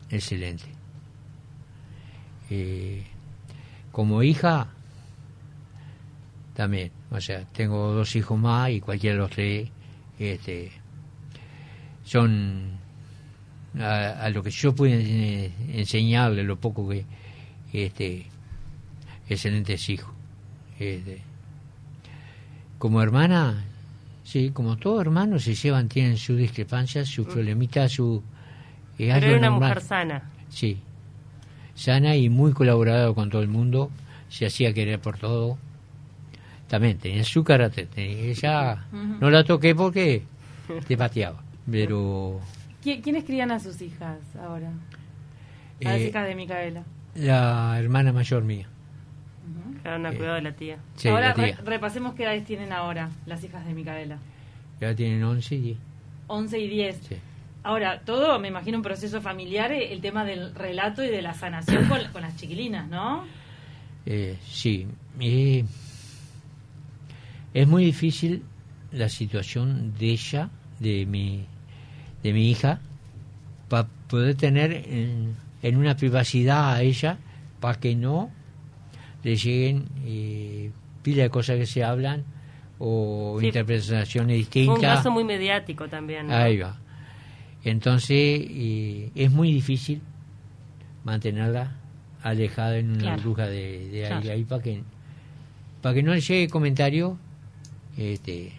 excelente. 0.10 0.75
Eh, 2.50 3.04
como 3.92 4.24
hija, 4.24 4.68
también. 6.54 6.92
O 7.12 7.22
sea, 7.22 7.46
tengo 7.46 7.94
dos 7.94 8.16
hijos 8.16 8.40
más 8.40 8.72
y 8.72 8.82
cualquiera 8.82 9.16
de 9.16 9.22
los 9.22 9.32
tres 9.32 9.70
este, 10.18 10.72
son 12.04 12.78
a, 13.80 14.30
lo 14.30 14.42
que 14.42 14.52
yo 14.52 14.74
pude 14.74 15.52
enseñarle, 15.74 16.44
lo 16.44 16.58
poco 16.58 16.88
que 16.90 17.06
este, 17.74 18.26
excelentes 19.28 19.90
hijos. 19.90 20.14
Este, 20.80 21.22
como 22.78 23.02
hermana, 23.02 23.64
sí, 24.24 24.52
como 24.52 24.78
todo 24.78 25.02
hermano 25.02 25.40
se 25.40 25.56
llevan, 25.56 25.90
tienen 25.90 26.18
sus 26.18 26.38
discrepancias, 26.38 27.08
sus 27.08 27.28
mm. 27.28 27.32
problemitas, 27.32 27.92
su... 27.92 28.24
Pero 28.98 29.38
una 29.38 29.52
mujer 29.52 29.82
sana. 29.82 30.32
Sí, 30.48 30.80
sana 31.76 32.16
y 32.16 32.30
muy 32.30 32.54
colaboradora 32.54 33.14
con 33.14 33.30
todo 33.30 33.42
el 33.42 33.48
mundo, 33.48 33.92
se 34.30 34.48
hacía 34.48 34.74
querer 34.74 35.00
por 35.00 35.18
todo. 35.18 35.58
También 36.68 36.98
tenía 36.98 37.24
su 37.24 37.44
carácter, 37.44 37.88
ella 37.96 38.86
no 38.92 39.30
la 39.30 39.44
toqué 39.44 39.76
porque 39.76 40.24
te 40.88 40.98
pateaba, 40.98 41.44
pero... 41.70 42.40
¿Quiénes 42.82 43.24
crían 43.24 43.52
a 43.52 43.60
sus 43.60 43.82
hijas 43.82 44.20
ahora? 44.42 44.70
A 45.84 45.90
las 45.90 46.00
eh, 46.00 46.08
hijas 46.08 46.28
de 46.28 46.36
Micaela. 46.36 46.84
La 47.16 47.80
hermana 47.80 48.12
mayor 48.14 48.44
mía. 48.44 48.68
Cada 49.84 49.98
una 49.98 50.12
cuidado 50.12 50.36
de 50.36 50.42
la 50.42 50.52
tía. 50.54 50.80
ahora 51.06 51.34
repasemos 51.64 52.16
qué 52.16 52.24
edades 52.24 52.46
tienen 52.46 52.72
ahora 52.74 53.10
las 53.26 53.44
hijas 53.44 53.66
de 53.66 53.74
Micaela. 53.74 54.18
Ya 54.82 54.96
tienen 54.96 55.24
11 55.24 55.56
y 55.56 55.62
10. 55.62 55.78
11 56.28 56.60
y 56.60 56.68
10. 56.68 56.98
Sí. 56.98 57.16
Ahora, 57.66 58.02
todo, 58.02 58.38
me 58.38 58.48
imagino, 58.48 58.78
un 58.78 58.84
proceso 58.84 59.22
familiar, 59.22 59.72
eh, 59.72 59.92
el 59.92 60.00
tema 60.00 60.24
del 60.24 60.54
relato 60.54 61.04
y 61.04 61.08
de 61.08 61.24
la 61.24 61.34
sanación 61.34 61.88
con, 61.88 62.00
con 62.14 62.22
las 62.22 62.36
chiquilinas, 62.38 62.88
¿no? 62.88 63.26
Eh, 64.06 64.38
sí. 64.46 64.86
Eh, 65.20 65.66
es 67.56 67.68
muy 67.68 67.84
difícil 67.86 68.44
la 68.92 69.10
situación 69.10 69.96
de 69.98 70.12
ella, 70.12 70.52
de 70.80 71.08
mi, 71.08 71.48
de 72.22 72.34
mi 72.34 72.52
hija, 72.52 72.82
para 73.68 73.88
poder 74.10 74.36
tener 74.36 74.72
en, 74.72 75.36
en, 75.64 75.78
una 75.78 75.98
privacidad 75.98 76.76
a 76.76 76.84
ella, 76.84 77.18
para 77.60 77.80
que 77.80 77.96
no 77.96 78.30
le 79.24 79.38
lleguen 79.38 79.88
eh, 80.06 80.70
pila 81.02 81.24
de 81.24 81.30
cosas 81.32 81.58
que 81.58 81.66
se 81.66 81.84
hablan 81.84 82.26
o 82.78 83.40
interpretaciones 83.42 84.38
distintas. 84.38 84.76
un 84.76 84.82
caso 84.82 85.10
muy 85.10 85.24
mediático 85.24 85.88
también. 85.88 86.30
Ahí 86.30 86.60
va. 86.60 86.78
Entonces 87.66 88.48
es 89.16 89.32
muy 89.32 89.52
difícil 89.52 90.02
mantenerla 91.04 91.76
alejada 92.22 92.78
en 92.78 92.92
una 92.92 93.18
bruja 93.18 93.48
de, 93.48 94.08
ahí, 94.32 94.44
para 94.44 94.62
que 94.62 94.84
para 95.82 95.94
que 95.94 96.04
no 96.04 96.14
le 96.14 96.22
llegue 96.22 96.48
comentario 96.48 97.18
este 97.98 98.52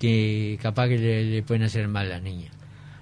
que 0.00 0.58
capaz 0.62 0.88
que 0.88 0.98
le, 0.98 1.42
pueden 1.42 1.62
hacer 1.62 1.88
mal 1.88 2.06
a 2.06 2.10
la 2.10 2.20
niña. 2.20 2.50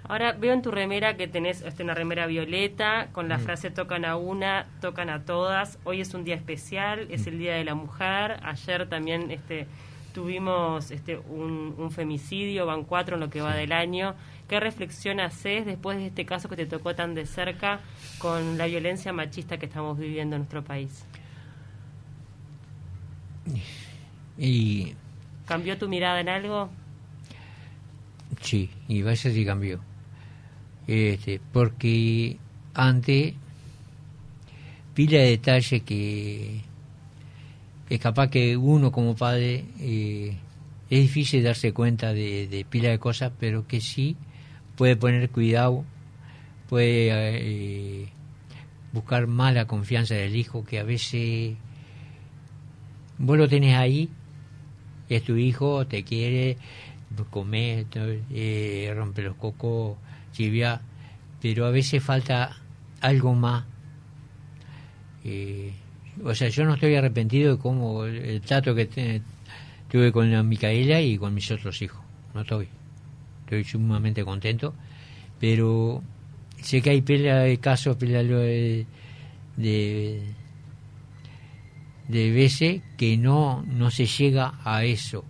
Ahora 0.05 0.33
veo 0.33 0.52
en 0.52 0.62
tu 0.62 0.71
remera 0.71 1.16
que 1.16 1.28
tenés 1.28 1.62
este, 1.62 1.83
una 1.83 1.95
remera 1.95 2.26
violeta 2.26 3.09
con 3.12 3.28
la 3.28 3.38
mm. 3.38 3.40
frase 3.40 3.71
tocan 3.71 4.05
a 4.05 4.16
una, 4.16 4.66
tocan 4.81 5.11
a 5.11 5.25
todas. 5.25 5.78
Hoy 5.85 6.00
es 6.00 6.14
un 6.14 6.25
día 6.25 6.37
especial, 6.37 7.09
es 7.11 7.26
mm. 7.26 7.28
el 7.28 7.38
Día 7.38 7.55
de 7.55 7.64
la 7.64 7.75
Mujer. 7.75 8.38
Ayer 8.43 8.88
también 8.88 9.31
este, 9.31 9.66
tuvimos 10.16 10.90
este, 10.92 11.18
un, 11.18 11.90
femicidio, 11.90 12.64
van 12.64 12.85
cuatro 12.85 13.16
en 13.16 13.20
lo 13.20 13.28
que 13.28 13.42
va 13.42 13.54
del 13.54 13.70
año. 13.70 14.14
¿Qué 14.49 14.58
reflexión 14.58 15.20
haces 15.20 15.66
después 15.66 15.99
de 15.99 16.06
este 16.06 16.25
caso 16.25 16.49
que 16.49 16.56
te 16.56 16.64
tocó 16.64 16.94
tan 16.94 17.14
de 17.14 17.26
cerca 17.26 17.80
con 18.16 18.56
la 18.56 18.64
violencia 18.64 19.12
machista 19.12 19.58
que 19.58 19.66
estamos 19.66 19.99
viviendo 19.99 20.37
en 20.37 20.40
nuestro 20.40 20.64
país? 20.64 21.04
Y... 24.38 24.94
¿Cambió 25.44 25.76
tu 25.76 25.87
mirada 25.87 26.18
en 26.18 26.30
algo? 26.30 26.70
Sí, 28.40 28.70
y 28.88 29.02
vaya 29.02 29.30
si 29.30 29.44
cambió. 29.44 29.80
Este, 30.87 31.42
porque 31.52 32.38
antes 32.73 33.35
pila 34.94 35.18
de 35.18 35.28
detalles 35.28 35.82
que 35.82 36.62
es 37.88 38.00
capaz 38.00 38.28
que 38.28 38.57
uno 38.57 38.93
como 38.93 39.14
padre 39.14 39.64
eh, 39.78 40.37
es 40.90 41.00
difícil 41.00 41.43
darse 41.43 41.73
cuenta 41.73 42.12
de, 42.12 42.66
pila 42.69 42.90
de 42.90 42.99
cosas, 42.99 43.33
pero 43.38 43.66
que 43.66 43.81
sí 43.81 44.16
puede 44.76 44.97
poner 44.97 45.31
cuidado, 45.31 45.85
puede 46.69 47.11
eh, 47.11 48.09
buscar 48.93 49.26
más 49.26 49.55
la 49.55 49.66
confianza 49.66 50.14
del 50.14 50.37
hijo, 50.37 50.64
que 50.64 50.78
a 50.78 50.85
veces 50.85 51.57
vos 53.19 53.38
lo 53.38 53.49
tenés 53.49 53.76
ahí, 53.76 54.11
es 55.09 55.23
tu 55.23 55.37
hijo, 55.37 55.87
te 55.87 56.05
quiere, 56.05 56.59
comer, 57.31 57.87
eh, 58.31 58.93
rompe 58.95 59.23
los 59.23 59.37
cocos, 59.37 59.97
chivia, 60.33 60.83
pero 61.40 61.66
a 61.66 61.71
veces 61.71 62.02
falta 62.02 62.57
algo 63.00 63.35
más. 63.35 63.64
Eh, 65.25 65.73
o 66.25 66.35
sea, 66.35 66.49
yo 66.49 66.64
no 66.64 66.75
estoy 66.75 66.94
arrepentido 66.94 67.56
de 67.56 67.62
cómo 67.62 68.04
el, 68.04 68.40
trato 68.40 68.75
que 68.75 69.23
tuve 69.90 70.12
con 70.12 70.30
la 70.30 70.42
Micaela 70.42 71.00
y 71.00 71.18
con 71.18 71.35
mis 71.35 71.50
otros 71.50 71.80
hijos. 71.82 72.00
No 72.35 72.42
estoy. 72.42 72.68
Estoy 73.44 73.64
sumamente 73.64 74.25
contento. 74.25 74.75
Pero 75.38 76.02
sé 76.61 76.80
que 76.82 76.90
hay 76.90 77.02
pelea 77.02 77.38
de 77.38 77.58
casos, 77.58 77.96
pelea 77.96 78.23
de, 78.23 78.87
de, 79.56 80.23
de 82.08 82.30
veces 82.30 82.82
que 82.96 83.16
no, 83.16 83.62
no 83.66 83.90
se 83.90 84.06
llega 84.06 84.54
a 84.64 84.85
eso. 84.85 85.25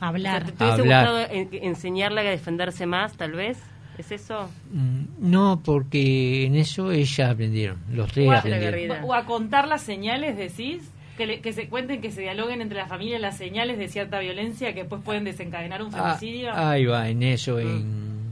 Hablar. 0.00 0.50
¿Te, 0.50 0.64
hubiese 0.64 0.82
gustado 0.82 1.18
enseñarle 1.30 2.20
a 2.22 2.24
defenderse 2.24 2.86
más, 2.86 3.16
tal 3.16 3.32
vez? 3.32 3.58
¿Es 3.98 4.10
eso? 4.10 4.48
Mm, 4.72 5.30
no, 5.30 5.60
porque 5.64 6.46
en 6.46 6.56
eso 6.56 6.92
ellas 6.92 7.30
aprendieron, 7.30 7.78
los 7.92 8.10
tres 8.10 8.28
o 8.28 8.32
aprendieron. 8.32 9.04
o 9.04 9.14
a 9.14 9.24
contar 9.24 9.68
las 9.68 9.82
señales, 9.82 10.36
decís, 10.36 10.90
que, 11.16 11.40
que 11.40 11.52
se 11.52 11.68
cuenten, 11.68 12.00
que 12.00 12.10
se 12.10 12.22
dialoguen 12.22 12.60
entre 12.62 12.78
la 12.78 12.86
familia 12.86 13.18
las 13.18 13.36
señales 13.36 13.78
de 13.78 13.88
cierta 13.88 14.18
violencia 14.18 14.72
que 14.72 14.80
después 14.80 15.02
pueden 15.02 15.24
desencadenar 15.24 15.82
un 15.82 15.94
ah, 15.94 16.16
femicidio. 16.16 16.54
ahí 16.54 16.86
va, 16.86 17.08
en 17.08 17.22
eso, 17.22 17.58
en, 17.58 18.22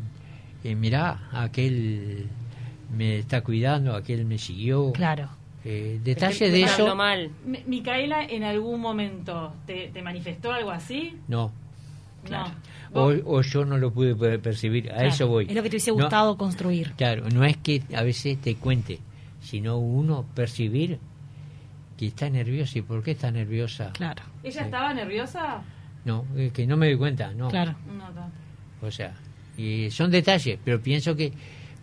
en 0.64 0.80
mirá, 0.80 1.28
aquel 1.32 2.28
me 2.96 3.18
está 3.18 3.42
cuidando, 3.42 3.94
aquel 3.94 4.24
me 4.24 4.38
siguió. 4.38 4.92
Claro. 4.92 5.28
Eh, 5.64 6.00
detalle 6.02 6.50
de 6.50 6.62
eso. 6.62 6.94
Mal. 6.96 7.30
Micaela, 7.66 8.24
¿en 8.24 8.44
algún 8.44 8.80
momento 8.80 9.52
te, 9.66 9.90
manifestó 10.02 10.52
algo 10.52 10.70
así? 10.70 11.18
No. 11.28 11.52
No. 12.28 12.54
O, 12.92 13.40
yo 13.42 13.64
no 13.64 13.78
lo 13.78 13.92
pude 13.92 14.38
percibir, 14.38 14.90
a 14.92 15.04
eso 15.04 15.28
voy. 15.28 15.46
Es 15.48 15.54
lo 15.54 15.62
que 15.62 15.70
te 15.70 15.76
hubiese 15.76 15.90
gustado 15.92 16.36
construir. 16.36 16.92
Claro, 16.96 17.28
no 17.30 17.44
es 17.44 17.56
que 17.56 17.82
a 17.94 18.02
veces 18.02 18.40
te 18.40 18.56
cuente, 18.56 18.98
sino 19.40 19.78
uno 19.78 20.26
percibir 20.34 20.98
que 21.96 22.08
está 22.08 22.28
nerviosa 22.28 22.78
y 22.78 22.82
por 22.82 23.02
qué 23.02 23.12
está 23.12 23.30
nerviosa. 23.30 23.92
Claro. 23.92 24.22
¿Ella 24.42 24.62
estaba 24.62 24.92
nerviosa? 24.92 25.62
No, 26.04 26.24
que 26.52 26.66
no 26.66 26.76
me 26.76 26.86
doy 26.86 26.96
cuenta, 26.96 27.32
no. 27.32 27.48
Claro. 27.48 27.76
O 28.82 28.90
sea, 28.90 29.14
y 29.56 29.90
son 29.90 30.10
detalles, 30.10 30.58
pero 30.64 30.80
pienso 30.80 31.14
que 31.14 31.32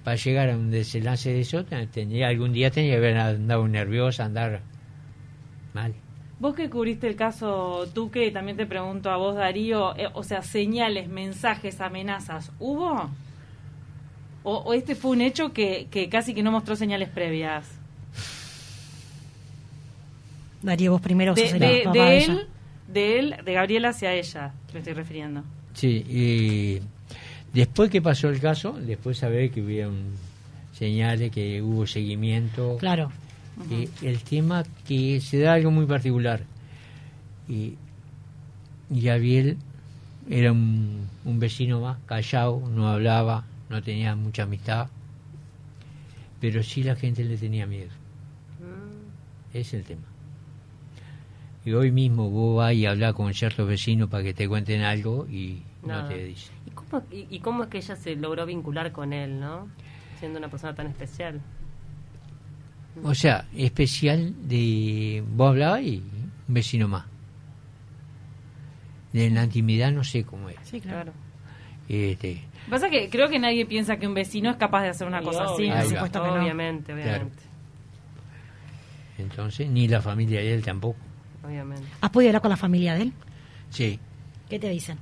para 0.03 0.15
llegar 0.15 0.49
a 0.49 0.57
un 0.57 0.71
desenlace 0.71 1.33
de 1.33 1.41
eso, 1.41 1.65
tendría, 1.65 2.29
algún 2.29 2.53
día 2.53 2.71
tenía 2.71 2.91
que 2.91 2.97
haber 2.97 3.17
andado 3.17 3.67
nerviosa, 3.67 4.25
andar 4.25 4.61
mal. 5.73 5.93
Vos 6.39 6.55
que 6.55 6.69
cubriste 6.69 7.07
el 7.07 7.15
caso, 7.15 7.87
tú 7.93 8.11
que 8.11 8.29
también 8.31 8.57
te 8.57 8.65
pregunto 8.65 9.09
a 9.09 9.17
vos, 9.17 9.35
Darío, 9.35 9.95
eh, 9.97 10.07
o 10.13 10.23
sea, 10.23 10.43
señales, 10.43 11.09
mensajes, 11.09 11.81
amenazas, 11.81 12.51
¿hubo? 12.59 13.09
¿O, 14.43 14.73
este 14.73 14.95
fue 14.95 15.11
un 15.11 15.21
hecho 15.21 15.51
que, 15.51 15.87
que 15.89 16.07
casi 16.09 16.33
que 16.33 16.43
no 16.43 16.51
mostró 16.51 16.75
señales 16.75 17.09
previas? 17.09 17.67
Darío, 20.61 20.91
vos 20.91 21.01
primero 21.01 21.33
de, 21.33 21.53
de, 21.53 22.17
él, 22.17 22.47
de 22.87 23.19
él, 23.19 23.35
de 23.43 23.53
Gabriela 23.53 23.89
hacia 23.89 24.13
ella, 24.13 24.53
me 24.73 24.79
estoy 24.79 24.93
refiriendo. 24.93 25.43
Sí, 25.73 26.05
y 26.07 26.81
Después 27.53 27.89
que 27.89 28.01
pasó 28.01 28.29
el 28.29 28.39
caso, 28.39 28.73
después 28.73 29.17
saber 29.17 29.49
que 29.49 29.61
hubo 29.61 29.91
señales, 30.73 31.31
que 31.31 31.61
hubo 31.61 31.87
seguimiento. 31.87 32.77
Claro. 32.77 33.11
Y 33.69 33.89
el 34.05 34.21
tema 34.21 34.63
que 34.87 35.19
se 35.21 35.39
da 35.39 35.53
algo 35.53 35.71
muy 35.71 35.85
particular. 35.85 36.43
Y, 37.47 37.75
Gabriel 38.89 39.57
era 40.29 40.51
un, 40.51 41.07
vecino 41.25 41.81
más, 41.81 41.97
callado, 42.05 42.61
no 42.73 42.87
hablaba, 42.87 43.45
no 43.69 43.81
tenía 43.83 44.15
mucha 44.15 44.43
amistad, 44.43 44.87
pero 46.39 46.63
sí 46.63 46.83
la 46.83 46.95
gente 46.95 47.23
le 47.23 47.37
tenía 47.37 47.65
miedo. 47.65 47.91
Mm. 48.59 49.57
Es 49.57 49.73
el 49.73 49.83
tema. 49.83 50.07
Y 51.65 51.73
hoy 51.73 51.91
mismo 51.91 52.29
vos 52.29 52.57
vas 52.57 52.73
y 52.73 52.85
hablas 52.85 53.13
con 53.13 53.33
ciertos 53.33 53.67
vecinos 53.67 54.09
para 54.09 54.23
que 54.23 54.33
te 54.33 54.47
cuenten 54.47 54.83
algo 54.83 55.27
y 55.27 55.63
no, 55.83 56.07
te 56.07 56.23
dicen. 56.23 56.55
¿Y 57.11 57.39
cómo, 57.39 57.63
es 57.63 57.69
que 57.69 57.79
ella 57.79 57.95
se 57.97 58.15
logró 58.15 58.45
vincular 58.45 58.93
con 58.93 59.11
él, 59.11 59.39
no? 59.39 59.67
Siendo 60.19 60.39
una 60.39 60.49
persona 60.49 60.73
tan 60.75 60.87
especial. 60.87 61.41
O 63.03 63.13
sea, 63.13 63.45
especial 63.55 64.33
de... 64.47 65.23
Vos 65.29 65.49
hablabas 65.49 65.81
y 65.81 66.03
un 66.47 66.53
vecino 66.53 66.87
más. 66.87 67.05
De 69.13 69.29
la 69.29 69.43
intimidad 69.43 69.91
no 69.91 70.03
sé 70.03 70.23
cómo 70.23 70.49
es. 70.49 70.57
Sí, 70.63 70.81
claro. 70.81 71.13
Este, 71.87 72.43
Pasa 72.69 72.89
que 72.89 73.09
creo 73.09 73.29
que 73.29 73.39
nadie 73.39 73.65
piensa 73.65 73.97
que 73.97 74.07
un 74.07 74.13
vecino 74.13 74.49
es 74.49 74.57
capaz 74.57 74.83
de 74.83 74.89
hacer 74.89 75.07
una 75.07 75.21
cosa 75.21 75.45
así. 75.45 75.69
Por 75.69 75.83
supuesto 75.83 76.23
que 76.23 76.29
Obviamente, 76.29 76.93
obviamente. 76.93 77.43
Entonces, 79.17 79.69
ni 79.69 79.87
la 79.87 80.01
familia 80.01 80.41
de 80.41 80.53
él 80.53 80.63
tampoco. 80.63 80.99
Obviamente. 81.43 81.87
¿Has 82.01 82.09
podido 82.09 82.29
hablar 82.29 82.41
con 82.41 82.51
la 82.51 82.57
familia 82.57 82.95
de 82.95 83.03
él? 83.03 83.13
Sí. 83.69 83.99
¿Qué 84.49 84.59
te 84.59 84.69
dicen? 84.69 84.97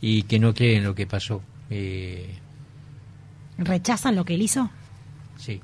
Y 0.00 0.22
que 0.22 0.38
no 0.38 0.54
creen 0.54 0.84
lo 0.84 0.94
que 0.94 1.06
pasó. 1.06 1.42
Eh... 1.70 2.38
¿Rechazan 3.58 4.16
lo 4.16 4.24
que 4.24 4.34
él 4.34 4.42
hizo? 4.42 4.70
Sí. 5.36 5.60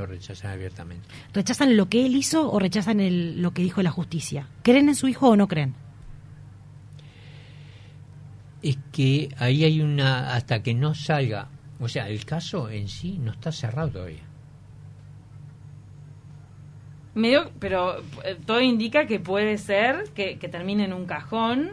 Lo 0.00 0.06
rechazan 0.06 0.52
abiertamente. 0.52 1.06
¿Rechazan 1.34 1.76
lo 1.76 1.90
que 1.90 2.06
él 2.06 2.16
hizo 2.16 2.50
o 2.50 2.58
rechazan 2.58 3.00
el, 3.00 3.42
lo 3.42 3.50
que 3.50 3.60
dijo 3.60 3.82
la 3.82 3.90
justicia? 3.90 4.48
¿Creen 4.62 4.88
en 4.88 4.94
su 4.94 5.08
hijo 5.08 5.28
o 5.28 5.36
no 5.36 5.46
creen? 5.46 5.74
Es 8.62 8.78
que 8.92 9.28
ahí 9.36 9.62
hay 9.62 9.82
una. 9.82 10.34
Hasta 10.34 10.62
que 10.62 10.72
no 10.72 10.94
salga. 10.94 11.48
O 11.78 11.86
sea, 11.86 12.08
el 12.08 12.24
caso 12.24 12.70
en 12.70 12.88
sí 12.88 13.18
no 13.18 13.32
está 13.32 13.52
cerrado 13.52 13.90
todavía. 13.90 14.22
Medio, 17.14 17.50
pero 17.58 17.98
eh, 18.24 18.38
todo 18.46 18.62
indica 18.62 19.04
que 19.04 19.20
puede 19.20 19.58
ser 19.58 20.04
que, 20.14 20.36
termine 20.36 20.86
en 20.86 20.94
un 20.94 21.04
cajón 21.04 21.72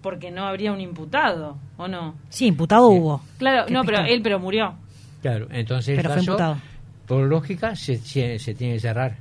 porque 0.00 0.30
no 0.30 0.44
habría 0.44 0.70
un 0.70 0.80
imputado, 0.80 1.58
¿o 1.76 1.88
no? 1.88 2.14
Sí, 2.28 2.46
imputado 2.46 2.86
hubo. 2.88 3.20
Claro, 3.38 3.66
no, 3.68 3.82
pero 3.82 4.04
él 4.04 4.20
pero 4.22 4.38
murió. 4.38 4.76
Claro, 5.22 5.48
entonces 5.50 5.96
pero 5.96 6.10
fue 6.10 6.20
imputado. 6.20 6.58
Por 7.06 7.26
lógica 7.26 7.76
se, 7.76 7.98
se, 7.98 8.54
tiene 8.54 8.74
que 8.74 8.80
cerrar. 8.80 9.18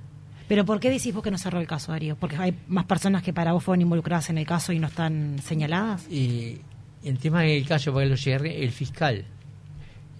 Pero 0.47 0.65
¿por 0.65 0.79
qué 0.79 0.89
decís 0.89 1.13
vos 1.13 1.23
que 1.23 1.31
no 1.31 1.37
cerró 1.37 1.59
el 1.59 1.67
caso, 1.67 1.91
Darío? 1.91 2.15
¿Porque 2.15 2.35
hay 2.37 2.57
más 2.67 2.85
personas 2.85 3.23
que 3.23 3.33
para 3.33 3.53
vos 3.53 3.63
fueron 3.63 3.81
involucradas 3.81 4.29
en 4.29 4.37
el 4.37 4.45
caso 4.45 4.73
y 4.73 4.79
no 4.79 4.87
están 4.87 5.39
señaladas? 5.39 6.07
Y 6.09 6.59
el 7.03 7.17
tema 7.17 7.41
del 7.41 7.65
caso, 7.65 7.93
para 7.93 8.05
que 8.05 8.09
lo 8.09 8.17
cierre, 8.17 8.63
el 8.63 8.71
fiscal, 8.71 9.25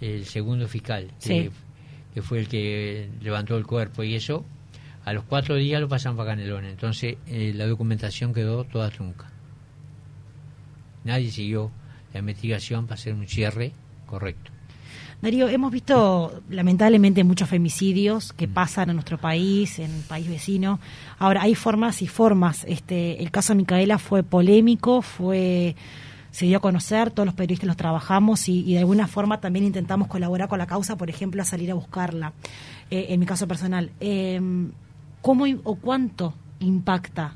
el 0.01 0.25
segundo 0.25 0.67
fiscal, 0.67 1.11
que, 1.21 1.51
que, 2.13 2.21
fue 2.21 2.39
el 2.39 2.47
que 2.47 3.09
levantó 3.21 3.57
el 3.57 3.65
cuerpo 3.65 4.03
y 4.03 4.15
eso, 4.15 4.45
a 5.05 5.13
los 5.13 5.25
cuatro 5.25 5.55
días 5.55 5.81
lo 5.81 5.89
pasan 5.89 6.15
para 6.15 6.31
Canelones. 6.31 6.71
Entonces 6.71 7.17
eh, 7.27 7.53
la 7.53 7.67
documentación 7.67 8.33
quedó 8.33 8.63
toda 8.63 8.89
trunca. 8.89 9.29
Nadie 11.03 11.31
siguió 11.31 11.71
la 12.13 12.19
investigación 12.19 12.87
para 12.87 12.95
hacer 12.95 13.13
un 13.13 13.27
cierre 13.27 13.73
correcto. 14.05 14.52
Darío, 15.23 15.47
hemos 15.47 15.71
visto 15.71 16.41
lamentablemente 16.49 17.23
muchos 17.23 17.47
femicidios 17.47 18.33
que 18.33 18.45
mm. 18.45 18.53
pasan 18.53 18.89
en 18.89 18.97
nuestro 18.97 19.17
país, 19.17 19.79
en 19.79 19.89
el 19.89 20.01
país 20.01 20.27
vecino. 20.27 20.81
Ahora, 21.17 21.43
hay 21.43 21.55
formas 21.55 22.01
y 22.01 22.07
formas. 22.07 22.65
Este, 22.67 23.23
el 23.23 23.31
caso 23.31 23.53
de 23.53 23.57
Micaela 23.59 23.99
fue 23.99 24.21
polémico, 24.23 25.01
fue 25.01 25.77
se 26.31 26.45
dio 26.45 26.57
a 26.57 26.59
conocer, 26.59 27.09
todos 27.09 27.25
los 27.25 27.35
periodistas 27.35 27.67
los 27.67 27.77
trabajamos 27.77 28.49
y, 28.49 28.73
de 28.73 28.79
alguna 28.79 29.07
forma 29.07 29.39
también 29.39 29.63
intentamos 29.63 30.09
colaborar 30.09 30.49
con 30.49 30.59
la 30.59 30.67
causa, 30.67 30.97
por 30.97 31.09
ejemplo, 31.09 31.41
a 31.41 31.45
salir 31.45 31.71
a 31.71 31.75
buscarla, 31.75 32.33
eh, 32.91 33.05
en 33.09 33.19
mi 33.21 33.25
caso 33.25 33.47
personal. 33.47 33.91
Eh, 34.01 34.41
¿Cómo 35.21 35.45
o 35.63 35.75
cuánto 35.75 36.33
impacta 36.59 37.33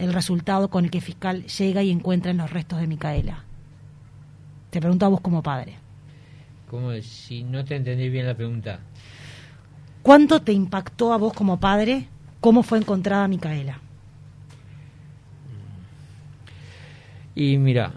el 0.00 0.12
resultado 0.12 0.70
con 0.70 0.84
el 0.84 0.90
que 0.90 0.98
el 0.98 1.04
fiscal 1.04 1.46
llega 1.46 1.84
y 1.84 1.92
encuentra 1.92 2.32
en 2.32 2.38
los 2.38 2.50
restos 2.50 2.80
de 2.80 2.88
Micaela? 2.88 3.44
Te 4.70 4.80
pregunto 4.80 5.06
a 5.06 5.10
vos 5.10 5.20
como 5.20 5.40
padre. 5.40 5.85
¿Cómo 6.68 6.92
si 7.00 7.44
no 7.44 7.64
te 7.64 7.76
entendí 7.76 8.08
bien 8.08 8.26
la 8.26 8.34
pregunta? 8.34 8.80
¿Cuánto 10.02 10.42
te 10.42 10.52
impactó 10.52 11.12
a 11.12 11.16
vos 11.16 11.32
como 11.32 11.58
padre 11.58 12.08
cómo 12.40 12.62
fue 12.62 12.78
encontrada 12.78 13.28
Micaela? 13.28 13.80
Y 17.34 17.58
mira, 17.58 17.92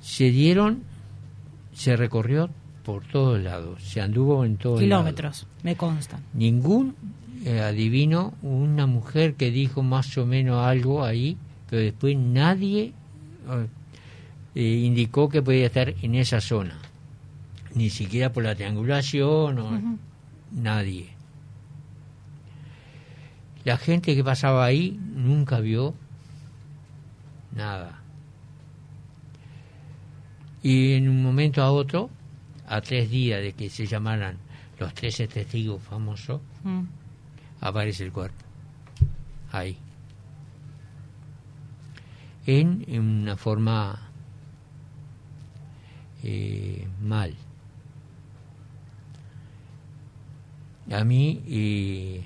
se 0.00 0.30
dieron, 0.30 0.82
se 1.72 1.96
recorrió 1.96 2.50
por 2.84 3.06
todos 3.06 3.40
lados, 3.40 3.82
se 3.82 4.00
anduvo 4.00 4.44
en 4.44 4.56
todos 4.56 4.80
Kilómetros, 4.80 5.46
me 5.62 5.76
constan. 5.76 6.20
Ningún 6.34 6.96
eh, 7.44 7.60
adivino 7.60 8.34
una 8.42 8.86
mujer 8.86 9.34
que 9.34 9.50
dijo 9.50 9.82
más 9.82 10.18
o 10.18 10.26
menos 10.26 10.64
algo 10.66 11.04
ahí, 11.04 11.36
pero 11.70 11.82
después 11.82 12.16
nadie 12.16 12.92
eh, 14.54 14.62
indicó 14.62 15.28
que 15.28 15.42
podía 15.42 15.66
estar 15.66 15.94
en 16.02 16.14
esa 16.14 16.40
zona, 16.40 16.78
ni 17.74 17.90
siquiera 17.90 18.32
por 18.32 18.44
la 18.44 18.54
triangulación, 18.54 19.58
o 19.58 19.98
nadie. 20.50 21.10
La 23.64 23.76
gente 23.76 24.14
que 24.14 24.24
pasaba 24.24 24.64
ahí 24.64 24.98
nunca 25.14 25.60
vio 25.60 25.94
nada. 27.54 28.00
Y 30.62 30.94
en 30.94 31.08
un 31.08 31.22
momento 31.22 31.62
a 31.62 31.70
otro 31.70 32.10
a 32.66 32.80
tres 32.80 33.10
días 33.10 33.42
de 33.42 33.52
que 33.52 33.68
se 33.68 33.86
llamaran 33.86 34.36
los 34.78 34.94
13 34.94 35.28
testigos 35.28 35.82
famosos, 35.82 36.40
mm. 36.64 36.82
aparece 37.60 38.04
el 38.04 38.12
cuerpo. 38.12 38.44
Ahí. 39.52 39.76
En, 42.46 42.84
una 42.98 43.36
forma 43.36 44.10
eh, 46.22 46.86
mal. 47.00 47.34
A 50.90 51.04
mí 51.04 51.42
y 51.46 52.24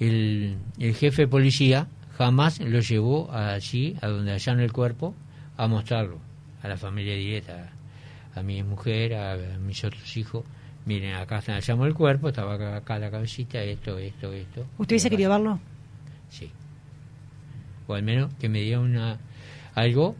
el, 0.00 0.58
el 0.78 0.94
jefe 0.94 1.22
de 1.22 1.28
policía 1.28 1.88
jamás 2.16 2.60
lo 2.60 2.80
llevó 2.80 3.32
allí, 3.32 3.96
a 4.00 4.08
donde 4.08 4.32
hallaron 4.32 4.60
el 4.60 4.72
cuerpo, 4.72 5.14
a 5.56 5.66
mostrarlo 5.66 6.18
a 6.62 6.68
la 6.68 6.76
familia 6.76 7.14
directa, 7.14 7.70
a 8.34 8.42
mi 8.42 8.62
mujer, 8.62 9.14
a, 9.14 9.36
mis 9.58 9.84
otros 9.84 10.16
hijos, 10.16 10.44
miren, 10.86 11.14
acá 11.14 11.42
hallamos 11.46 11.86
el 11.86 11.94
cuerpo, 11.94 12.28
estaba 12.28 12.76
acá, 12.76 12.98
la 12.98 13.10
cabecita, 13.10 13.62
esto, 13.62 13.98
esto, 13.98 14.32
esto. 14.32 14.66
¿Usted 14.78 14.94
hubiese 14.94 15.10
querido 15.10 15.30
verlo? 15.30 15.60
Sí. 16.30 16.50
O 17.86 17.94
al 17.94 18.02
menos 18.02 18.32
que 18.34 18.48
me 18.48 18.60
diera 18.60 18.80
una, 18.80 19.18
algo 19.74 20.16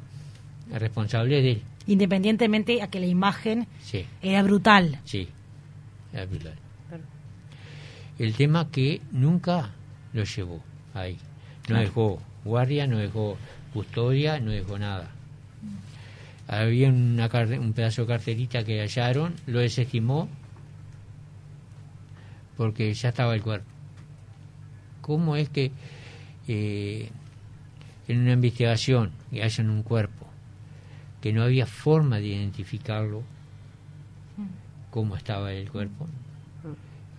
responsable 0.70 1.40
de 1.40 1.52
él. 1.52 1.62
Independientemente 1.86 2.82
a 2.82 2.88
que 2.88 3.00
la 3.00 3.06
imagen 3.06 3.66
era 4.22 4.42
brutal. 4.42 5.00
Sí, 5.04 5.28
era 6.12 6.26
brutal. 6.26 6.54
El 8.18 8.34
tema 8.34 8.70
que 8.70 9.00
nunca 9.12 9.72
lo 10.12 10.24
llevó 10.24 10.62
ahí. 10.94 11.18
No 11.68 11.78
dejó 11.78 12.20
guardia, 12.44 12.86
no 12.86 12.98
dejó 12.98 13.36
custodia, 13.72 14.38
no 14.38 14.50
dejó 14.52 14.78
nada 14.78 15.10
había 16.46 16.88
una, 16.88 17.28
un 17.58 17.72
pedazo 17.72 18.02
de 18.02 18.08
carterita 18.08 18.64
que 18.64 18.80
hallaron, 18.80 19.34
lo 19.46 19.60
desestimó 19.60 20.28
porque 22.56 22.92
ya 22.92 23.08
estaba 23.08 23.34
el 23.34 23.42
cuerpo. 23.42 23.68
¿Cómo 25.00 25.36
es 25.36 25.48
que 25.48 25.72
eh, 26.48 27.10
en 28.08 28.20
una 28.20 28.32
investigación 28.32 29.10
que 29.30 29.42
hayan 29.42 29.70
un 29.70 29.82
cuerpo 29.82 30.23
que 31.24 31.32
no 31.32 31.42
había 31.42 31.64
forma 31.64 32.18
de 32.18 32.26
identificarlo, 32.26 33.22
cómo 34.90 35.16
estaba 35.16 35.54
el 35.54 35.70
cuerpo? 35.70 36.06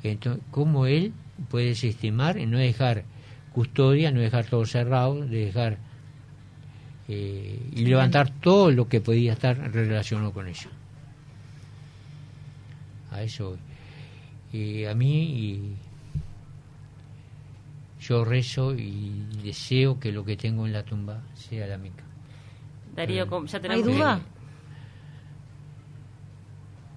Entonces, 0.03 0.43
¿cómo 0.51 0.85
él 0.85 1.11
puede 1.49 1.69
desestimar 1.69 2.37
y 2.37 2.45
no 2.45 2.59
dejar 2.59 3.03
custodia, 3.51 4.11
no 4.11 4.19
dejar 4.19 4.45
todo 4.45 4.63
cerrado, 4.67 5.25
de 5.25 5.45
dejar 5.45 5.79
eh, 7.07 7.59
y 7.71 7.85
levantar 7.87 8.29
todo 8.29 8.69
lo 8.69 8.87
que 8.87 9.01
podía 9.01 9.33
estar 9.33 9.57
relacionado 9.73 10.31
con 10.31 10.47
ello. 10.47 10.69
A 13.09 13.23
eso. 13.23 13.57
Y 14.53 14.85
a 14.85 14.93
mí 14.93 15.73
yo 17.99 18.23
rezo 18.23 18.75
y 18.75 19.25
deseo 19.43 19.99
que 19.99 20.11
lo 20.11 20.23
que 20.23 20.37
tengo 20.37 20.67
en 20.67 20.73
la 20.73 20.83
tumba 20.83 21.23
sea 21.33 21.65
la 21.65 21.79
mica. 21.79 22.04
Darío, 22.95 23.45
¿ya 23.45 23.61
¿Hay 23.69 23.83
duda? 23.83 24.21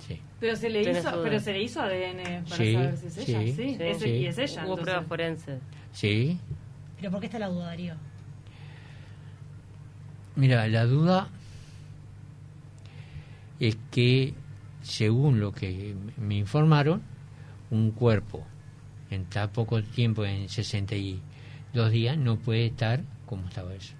Sí. 0.06 0.20
Pero 0.40 0.56
se 0.56 0.70
le 0.70 0.82
hizo, 0.82 1.22
pero 1.22 1.40
se 1.40 1.52
le 1.52 1.62
hizo 1.62 1.80
ADN 1.82 2.44
para 2.44 2.56
saber 2.56 2.96
si 2.96 3.06
es 3.06 3.18
ella. 3.18 3.40
Sí, 3.40 3.52
sí, 3.52 3.76
sí. 3.98 4.08
y 4.08 4.26
es 4.26 4.38
ella. 4.38 4.66
Hubo 4.66 4.76
pruebas 4.76 5.06
forenses. 5.06 5.60
Sí. 5.92 6.38
¿Pero 6.96 7.10
por 7.10 7.20
qué 7.20 7.26
está 7.26 7.38
la 7.38 7.48
duda, 7.48 7.66
Darío? 7.66 7.94
Mira, 10.36 10.68
la 10.68 10.84
duda 10.84 11.28
es 13.58 13.76
que, 13.90 14.34
según 14.82 15.40
lo 15.40 15.52
que 15.52 15.96
me 16.16 16.36
informaron, 16.36 17.02
un 17.70 17.90
cuerpo 17.90 18.46
en 19.10 19.24
tan 19.24 19.50
poco 19.50 19.82
tiempo, 19.82 20.24
en 20.24 20.48
62 20.48 21.90
días, 21.90 22.16
no 22.16 22.36
puede 22.36 22.66
estar 22.66 23.02
como 23.26 23.48
estaba 23.48 23.74
eso. 23.74 23.97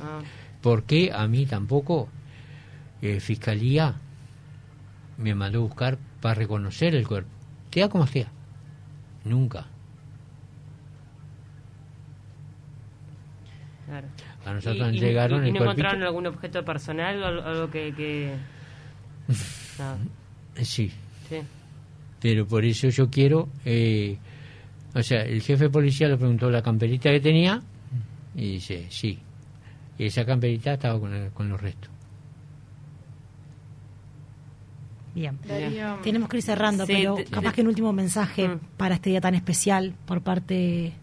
Ah. 0.00 0.20
¿Por 0.60 0.84
qué 0.84 1.10
a 1.12 1.26
mí 1.26 1.46
tampoco, 1.46 2.08
eh, 3.00 3.18
Fiscalía, 3.20 3.96
me 5.18 5.34
mandó 5.34 5.58
a 5.58 5.62
buscar 5.62 5.98
para 6.20 6.34
reconocer 6.34 6.94
el 6.94 7.06
cuerpo. 7.06 7.30
Sea 7.70 7.88
como 7.88 8.06
sea. 8.06 8.30
Nunca. 9.24 9.66
Claro. 13.86 14.08
A 14.44 14.52
nosotros 14.54 14.92
llegaron 14.92 15.46
y, 15.46 15.52
no 15.52 15.62
encontraron 15.62 16.02
algún 16.02 16.26
objeto 16.26 16.64
personal 16.64 17.22
o 17.22 17.26
algo 17.26 17.70
que... 17.70 18.34
Sí. 20.62 20.92
sí. 21.28 21.40
Pero 22.20 22.46
por 22.46 22.64
eso 22.64 22.88
yo 22.88 23.08
quiero... 23.08 23.48
Eh, 23.64 24.18
o 24.94 25.02
sea, 25.02 25.22
el 25.22 25.40
jefe 25.40 25.64
de 25.64 25.70
policía 25.70 26.08
le 26.08 26.18
preguntó 26.18 26.50
la 26.50 26.62
camperita 26.62 27.10
que 27.10 27.20
tenía 27.20 27.62
y 28.34 28.52
dice, 28.52 28.86
sí. 28.90 29.18
Y 29.98 30.06
esa 30.06 30.24
camperita 30.24 30.74
estaba 30.74 30.98
con, 30.98 31.30
con 31.30 31.48
los 31.48 31.60
restos. 31.60 31.90
Bien. 35.14 35.38
Tenemos 36.02 36.28
que 36.28 36.38
ir 36.38 36.42
cerrando, 36.42 36.86
pero 36.86 37.16
capaz 37.30 37.52
que 37.52 37.60
un 37.60 37.68
último 37.68 37.92
mensaje 37.92 38.48
mm. 38.48 38.60
para 38.76 38.94
este 38.94 39.10
día 39.10 39.20
tan 39.20 39.34
especial 39.34 39.94
por 40.06 40.22
parte 40.22 40.94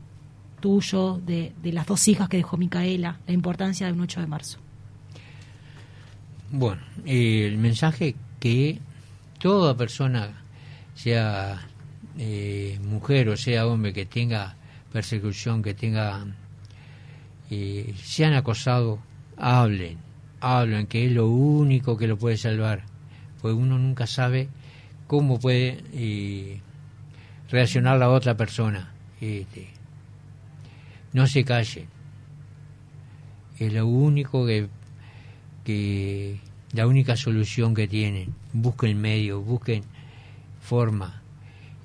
tuyo, 0.60 1.21
de, 1.25 1.54
de, 1.62 1.71
las 1.71 1.86
dos 1.86 2.08
hijas 2.08 2.28
que 2.28 2.38
dejó 2.38 2.58
Micaela, 2.58 3.19
la 3.25 3.34
importancia 3.34 3.88
de 3.88 3.93
un 3.93 4.02
8 4.02 4.21
de 4.21 4.28
marzo. 4.28 4.60
Bueno, 6.52 6.82
el 7.06 7.58
mensaje 7.58 8.15
que 8.39 8.80
toda 9.38 9.78
persona, 9.78 10.41
sea 10.95 11.62
eh, 12.17 12.78
mujer 12.84 13.30
o 13.30 13.38
sea 13.38 13.67
hombre, 13.67 13.93
que 13.93 14.06
tenga 14.06 14.56
persecución, 14.91 15.62
que 15.62 15.73
tenga, 15.73 16.25
eh, 17.50 17.94
sean 18.02 18.34
acosados, 18.34 19.00
hablen, 19.38 19.98
hablen, 20.40 20.88
que 20.88 21.06
es 21.06 21.12
lo 21.12 21.28
único 21.28 21.98
que 21.98 22.08
lo 22.08 22.18
puede 22.18 22.38
salvar, 22.38 22.84
pues 23.42 23.54
uno 23.54 23.78
nunca 23.78 24.06
sabe 24.08 24.50
cómo 25.08 25.40
puede 25.40 25.84
eh, 25.94 26.62
reaccionar 27.50 27.98
la 27.98 28.10
otra 28.10 28.36
persona. 28.38 28.92
Este, 29.20 29.68
no 31.14 31.28
se 31.28 31.44
calle. 31.44 31.88
Es 33.58 33.74
lo 33.74 33.88
único 33.88 34.46
que, 34.46 34.70
la 36.74 36.88
única 36.88 37.18
solución 37.18 37.74
que 37.74 37.88
tienen. 37.88 38.34
Busquen 38.54 39.02
medio, 39.02 39.42
busquen 39.42 39.84
forma. 40.62 41.22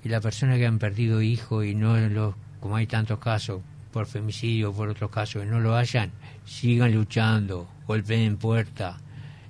Y 0.04 0.08
la 0.10 0.20
persona 0.20 0.56
que 0.56 0.66
han 0.66 0.78
perdido 0.78 1.22
hijos 1.22 1.64
y 1.64 1.74
no 1.74 1.96
los, 1.96 2.34
como 2.60 2.76
hay 2.76 2.86
tantos 2.86 3.18
casos, 3.18 3.62
por 3.94 4.06
femicidio 4.06 4.70
o 4.70 4.74
por 4.74 4.88
otros 4.88 5.08
casos, 5.08 5.44
que 5.44 5.48
no 5.48 5.60
lo 5.60 5.76
hayan, 5.76 6.10
sigan 6.44 6.92
luchando, 6.92 7.68
golpeen 7.86 8.36
puerta, 8.36 8.98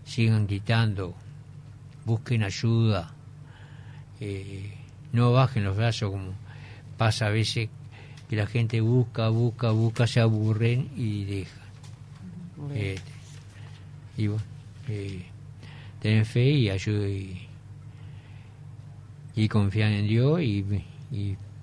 sigan 0.04 0.46
gritando, 0.46 1.14
busquen 2.04 2.42
ayuda, 2.42 3.14
eh, 4.20 4.74
no 5.12 5.32
bajen 5.32 5.64
los 5.64 5.74
brazos 5.78 6.10
como 6.10 6.34
pasa 6.98 7.28
a 7.28 7.30
veces 7.30 7.70
que 8.28 8.36
la 8.36 8.46
gente 8.46 8.82
busca, 8.82 9.30
busca, 9.30 9.70
busca, 9.70 10.06
se 10.06 10.20
aburren 10.20 10.90
y 10.94 11.24
dejan. 11.24 11.64
Este, 12.74 13.12
y 14.18 14.26
bueno, 14.26 14.44
eh, 14.88 15.24
tener 16.00 16.26
fe 16.26 16.50
y 16.50 16.68
ayuda 16.68 17.08
y, 17.08 17.48
y 19.34 19.48
confiar 19.48 19.90
en 19.90 20.06
Dios 20.06 20.42
y, 20.42 20.66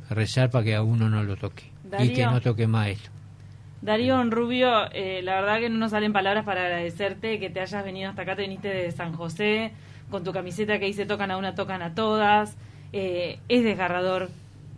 rezar 0.09 0.49
para 0.49 0.65
que 0.65 0.75
a 0.75 0.83
uno 0.83 1.09
no 1.09 1.23
lo 1.23 1.37
toque 1.37 1.70
y 1.99 2.13
que 2.13 2.25
no 2.25 2.41
toque 2.41 2.67
más 2.67 2.89
esto. 2.89 3.09
Darío 3.81 4.23
Rubio, 4.25 4.91
eh, 4.91 5.21
la 5.23 5.41
verdad 5.41 5.59
que 5.59 5.69
no 5.69 5.79
nos 5.79 5.91
salen 5.91 6.13
palabras 6.13 6.45
para 6.45 6.65
agradecerte 6.65 7.39
que 7.39 7.49
te 7.49 7.61
hayas 7.61 7.83
venido 7.83 8.09
hasta 8.09 8.21
acá, 8.21 8.35
te 8.35 8.43
viniste 8.43 8.67
de 8.67 8.91
San 8.91 9.13
José 9.13 9.71
con 10.11 10.23
tu 10.23 10.31
camiseta 10.31 10.77
que 10.77 10.85
dice 10.85 11.07
tocan 11.07 11.31
a 11.31 11.37
una, 11.37 11.55
tocan 11.55 11.81
a 11.81 11.95
todas. 11.95 12.57
Eh, 12.93 13.39
es 13.47 13.63
desgarrador 13.63 14.29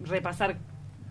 repasar 0.06 0.58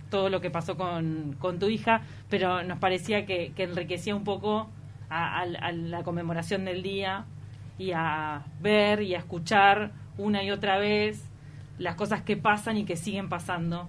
todo 0.09 0.31
lo 0.31 0.41
que 0.41 0.51
pasó 0.51 0.77
con, 0.77 1.37
con 1.39 1.59
tu 1.59 1.69
hija, 1.69 2.03
pero 2.31 2.63
nos 2.63 2.79
parecía 2.79 3.27
que, 3.27 3.53
enriquecía 3.57 4.15
un 4.15 4.25
poco 4.25 4.71
a, 5.11 5.45
la 5.45 6.03
conmemoración 6.03 6.65
del 6.65 6.83
día 6.83 7.27
y 7.79 7.93
a 7.93 8.43
ver 8.61 9.03
y 9.03 9.15
a 9.15 9.19
escuchar 9.19 9.93
una 10.17 10.43
y 10.43 10.51
otra 10.51 10.79
vez 10.79 11.29
las 11.79 11.97
cosas 11.97 12.23
que 12.23 12.37
pasan 12.37 12.77
y 12.77 12.85
que 12.85 12.97
siguen 12.97 13.29
pasando. 13.29 13.89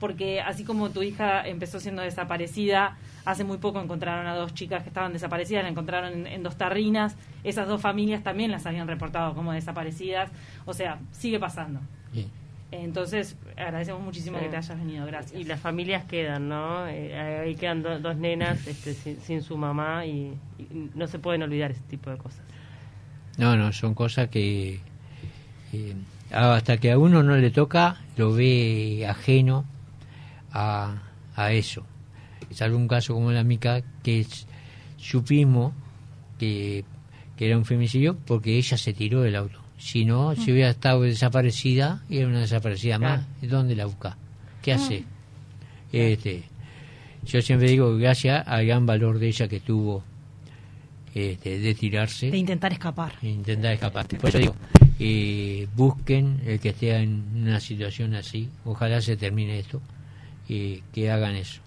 Porque 0.00 0.40
así 0.40 0.64
como 0.64 0.90
tu 0.90 1.02
hija 1.02 1.46
empezó 1.46 1.78
siendo 1.78 2.02
desaparecida, 2.02 2.96
hace 3.24 3.44
muy 3.44 3.58
poco 3.58 3.80
encontraron 3.80 4.26
a 4.26 4.34
dos 4.34 4.54
chicas 4.54 4.82
que 4.82 4.88
estaban 4.88 5.12
desaparecidas, 5.12 5.62
la 5.62 5.68
encontraron 5.68 6.26
en, 6.26 6.42
dos 6.42 6.56
tarrinas, 6.56 7.16
esas 7.44 7.68
dos 7.68 7.80
familias 7.80 8.22
también 8.22 8.50
las 8.50 8.66
habían 8.66 8.88
reportado 8.88 9.34
como 9.34 9.52
desaparecidas, 9.52 10.30
o 10.64 10.74
sea, 10.74 10.98
sigue 11.12 11.38
pasando. 11.38 11.80
Entonces, 12.72 13.36
agradecemos 13.56 14.00
muchísimo 14.00 14.38
que 14.38 14.48
te 14.48 14.56
hayas 14.56 14.78
venido, 14.78 15.04
gracias. 15.04 15.38
Y 15.38 15.44
las 15.44 15.58
familias 15.58 16.04
quedan, 16.04 16.48
¿no? 16.48 16.86
Eh, 16.86 17.40
ahí 17.40 17.56
quedan 17.56 17.82
dos 17.82 18.16
nenas 18.16 18.64
este, 18.66 18.94
sin, 18.94 19.42
su 19.42 19.56
mamá 19.56 20.06
y, 20.06 20.34
no 20.94 21.06
se 21.08 21.18
pueden 21.18 21.42
olvidar 21.42 21.72
ese 21.72 21.82
tipo 21.90 22.10
de 22.10 22.16
cosas. 22.16 22.42
No, 23.38 23.56
no, 23.56 23.72
son 23.72 23.94
cosas 23.94 24.28
que 24.28 24.80
hasta 26.32 26.78
que 26.78 26.92
a 26.92 26.98
uno 26.98 27.22
no 27.22 27.36
le 27.36 27.50
toca, 27.50 27.96
lo 28.16 28.32
ve 28.32 29.06
ajeno 29.08 29.64
a, 30.52 31.02
a 31.36 31.52
eso. 31.52 31.84
Es 32.50 32.62
algún 32.62 32.88
caso 32.88 33.14
como 33.14 33.32
la 33.32 33.44
mica 33.44 33.82
que 34.02 34.26
supimos 34.96 35.72
que, 36.38 36.84
que 37.36 37.46
era 37.46 37.56
un 37.56 37.64
femicidio 37.64 38.16
porque 38.26 38.56
ella 38.56 38.76
se 38.76 38.92
tiró 38.92 39.22
del 39.22 39.36
auto. 39.36 39.60
Si 39.78 40.04
no, 40.04 40.34
si 40.36 40.52
hubiera 40.52 40.70
estado 40.70 41.02
desaparecida, 41.02 42.02
era 42.10 42.26
una 42.26 42.40
desaparecida 42.40 42.98
más. 42.98 43.26
¿Dónde 43.40 43.74
la 43.74 43.86
busca? 43.86 44.18
¿Qué 44.60 44.74
hace? 44.74 45.04
Este, 45.90 46.42
yo 47.24 47.40
siempre 47.40 47.70
digo 47.70 47.96
gracias 47.96 48.46
al 48.46 48.66
gran 48.66 48.84
valor 48.84 49.18
de 49.18 49.28
ella 49.28 49.48
que 49.48 49.60
tuvo 49.60 50.04
este, 51.14 51.58
de 51.58 51.74
tirarse. 51.74 52.30
De 52.30 52.36
intentar 52.36 52.72
escapar. 52.72 53.12
De 53.20 53.30
intentar 53.30 53.72
escapar. 53.72 54.06
Por 54.06 54.28
eso 54.28 54.38
digo, 54.38 54.54
eh, 54.98 55.66
busquen 55.74 56.40
el 56.44 56.60
que 56.60 56.68
esté 56.68 56.94
en 56.96 57.24
una 57.34 57.58
situación 57.58 58.14
así, 58.14 58.50
ojalá 58.64 59.00
se 59.00 59.16
termine 59.16 59.58
esto, 59.58 59.80
y 60.50 60.82
que 60.92 61.10
hagan 61.10 61.36
eso. 61.36 61.60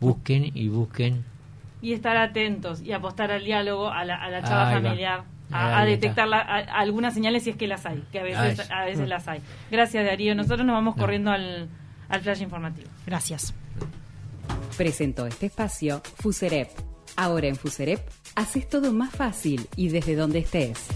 Busquen 0.00 0.50
y 0.54 0.68
busquen. 0.68 1.24
Y 1.82 1.92
estar 1.92 2.16
atentos 2.16 2.82
y 2.82 2.92
apostar 2.92 3.30
al 3.30 3.44
diálogo, 3.44 3.88
a 3.90 4.04
la, 4.04 4.16
a 4.16 4.30
la 4.30 4.42
charla 4.42 4.72
familiar 4.72 5.24
a, 5.52 5.84
detectar 5.84 6.28
algunas 6.32 7.14
señales 7.14 7.44
si 7.44 7.50
es 7.50 7.56
que 7.56 7.66
las 7.66 7.84
hay, 7.86 8.02
que 8.12 8.20
a 8.20 8.22
veces, 8.22 8.70
a 8.70 8.84
veces 8.84 9.08
las 9.08 9.26
hay. 9.28 9.40
Gracias, 9.70 10.04
Darío. 10.04 10.34
Nosotros 10.34 10.64
nos 10.64 10.74
vamos 10.74 10.96
corriendo 10.96 11.30
al, 11.30 11.68
al 12.08 12.20
flash 12.20 12.42
informativo. 12.42 12.88
Gracias. 13.06 13.54
Presentó 14.76 15.26
este 15.26 15.46
espacio 15.46 16.02
Fuserep. 16.16 16.68
Ahora 17.16 17.48
en 17.48 17.56
Fuserep 17.56 18.00
haces 18.36 18.68
todo 18.68 18.92
más 18.92 19.10
fácil 19.10 19.66
y 19.76 19.88
desde 19.88 20.14
donde 20.14 20.40
estés. 20.40 20.88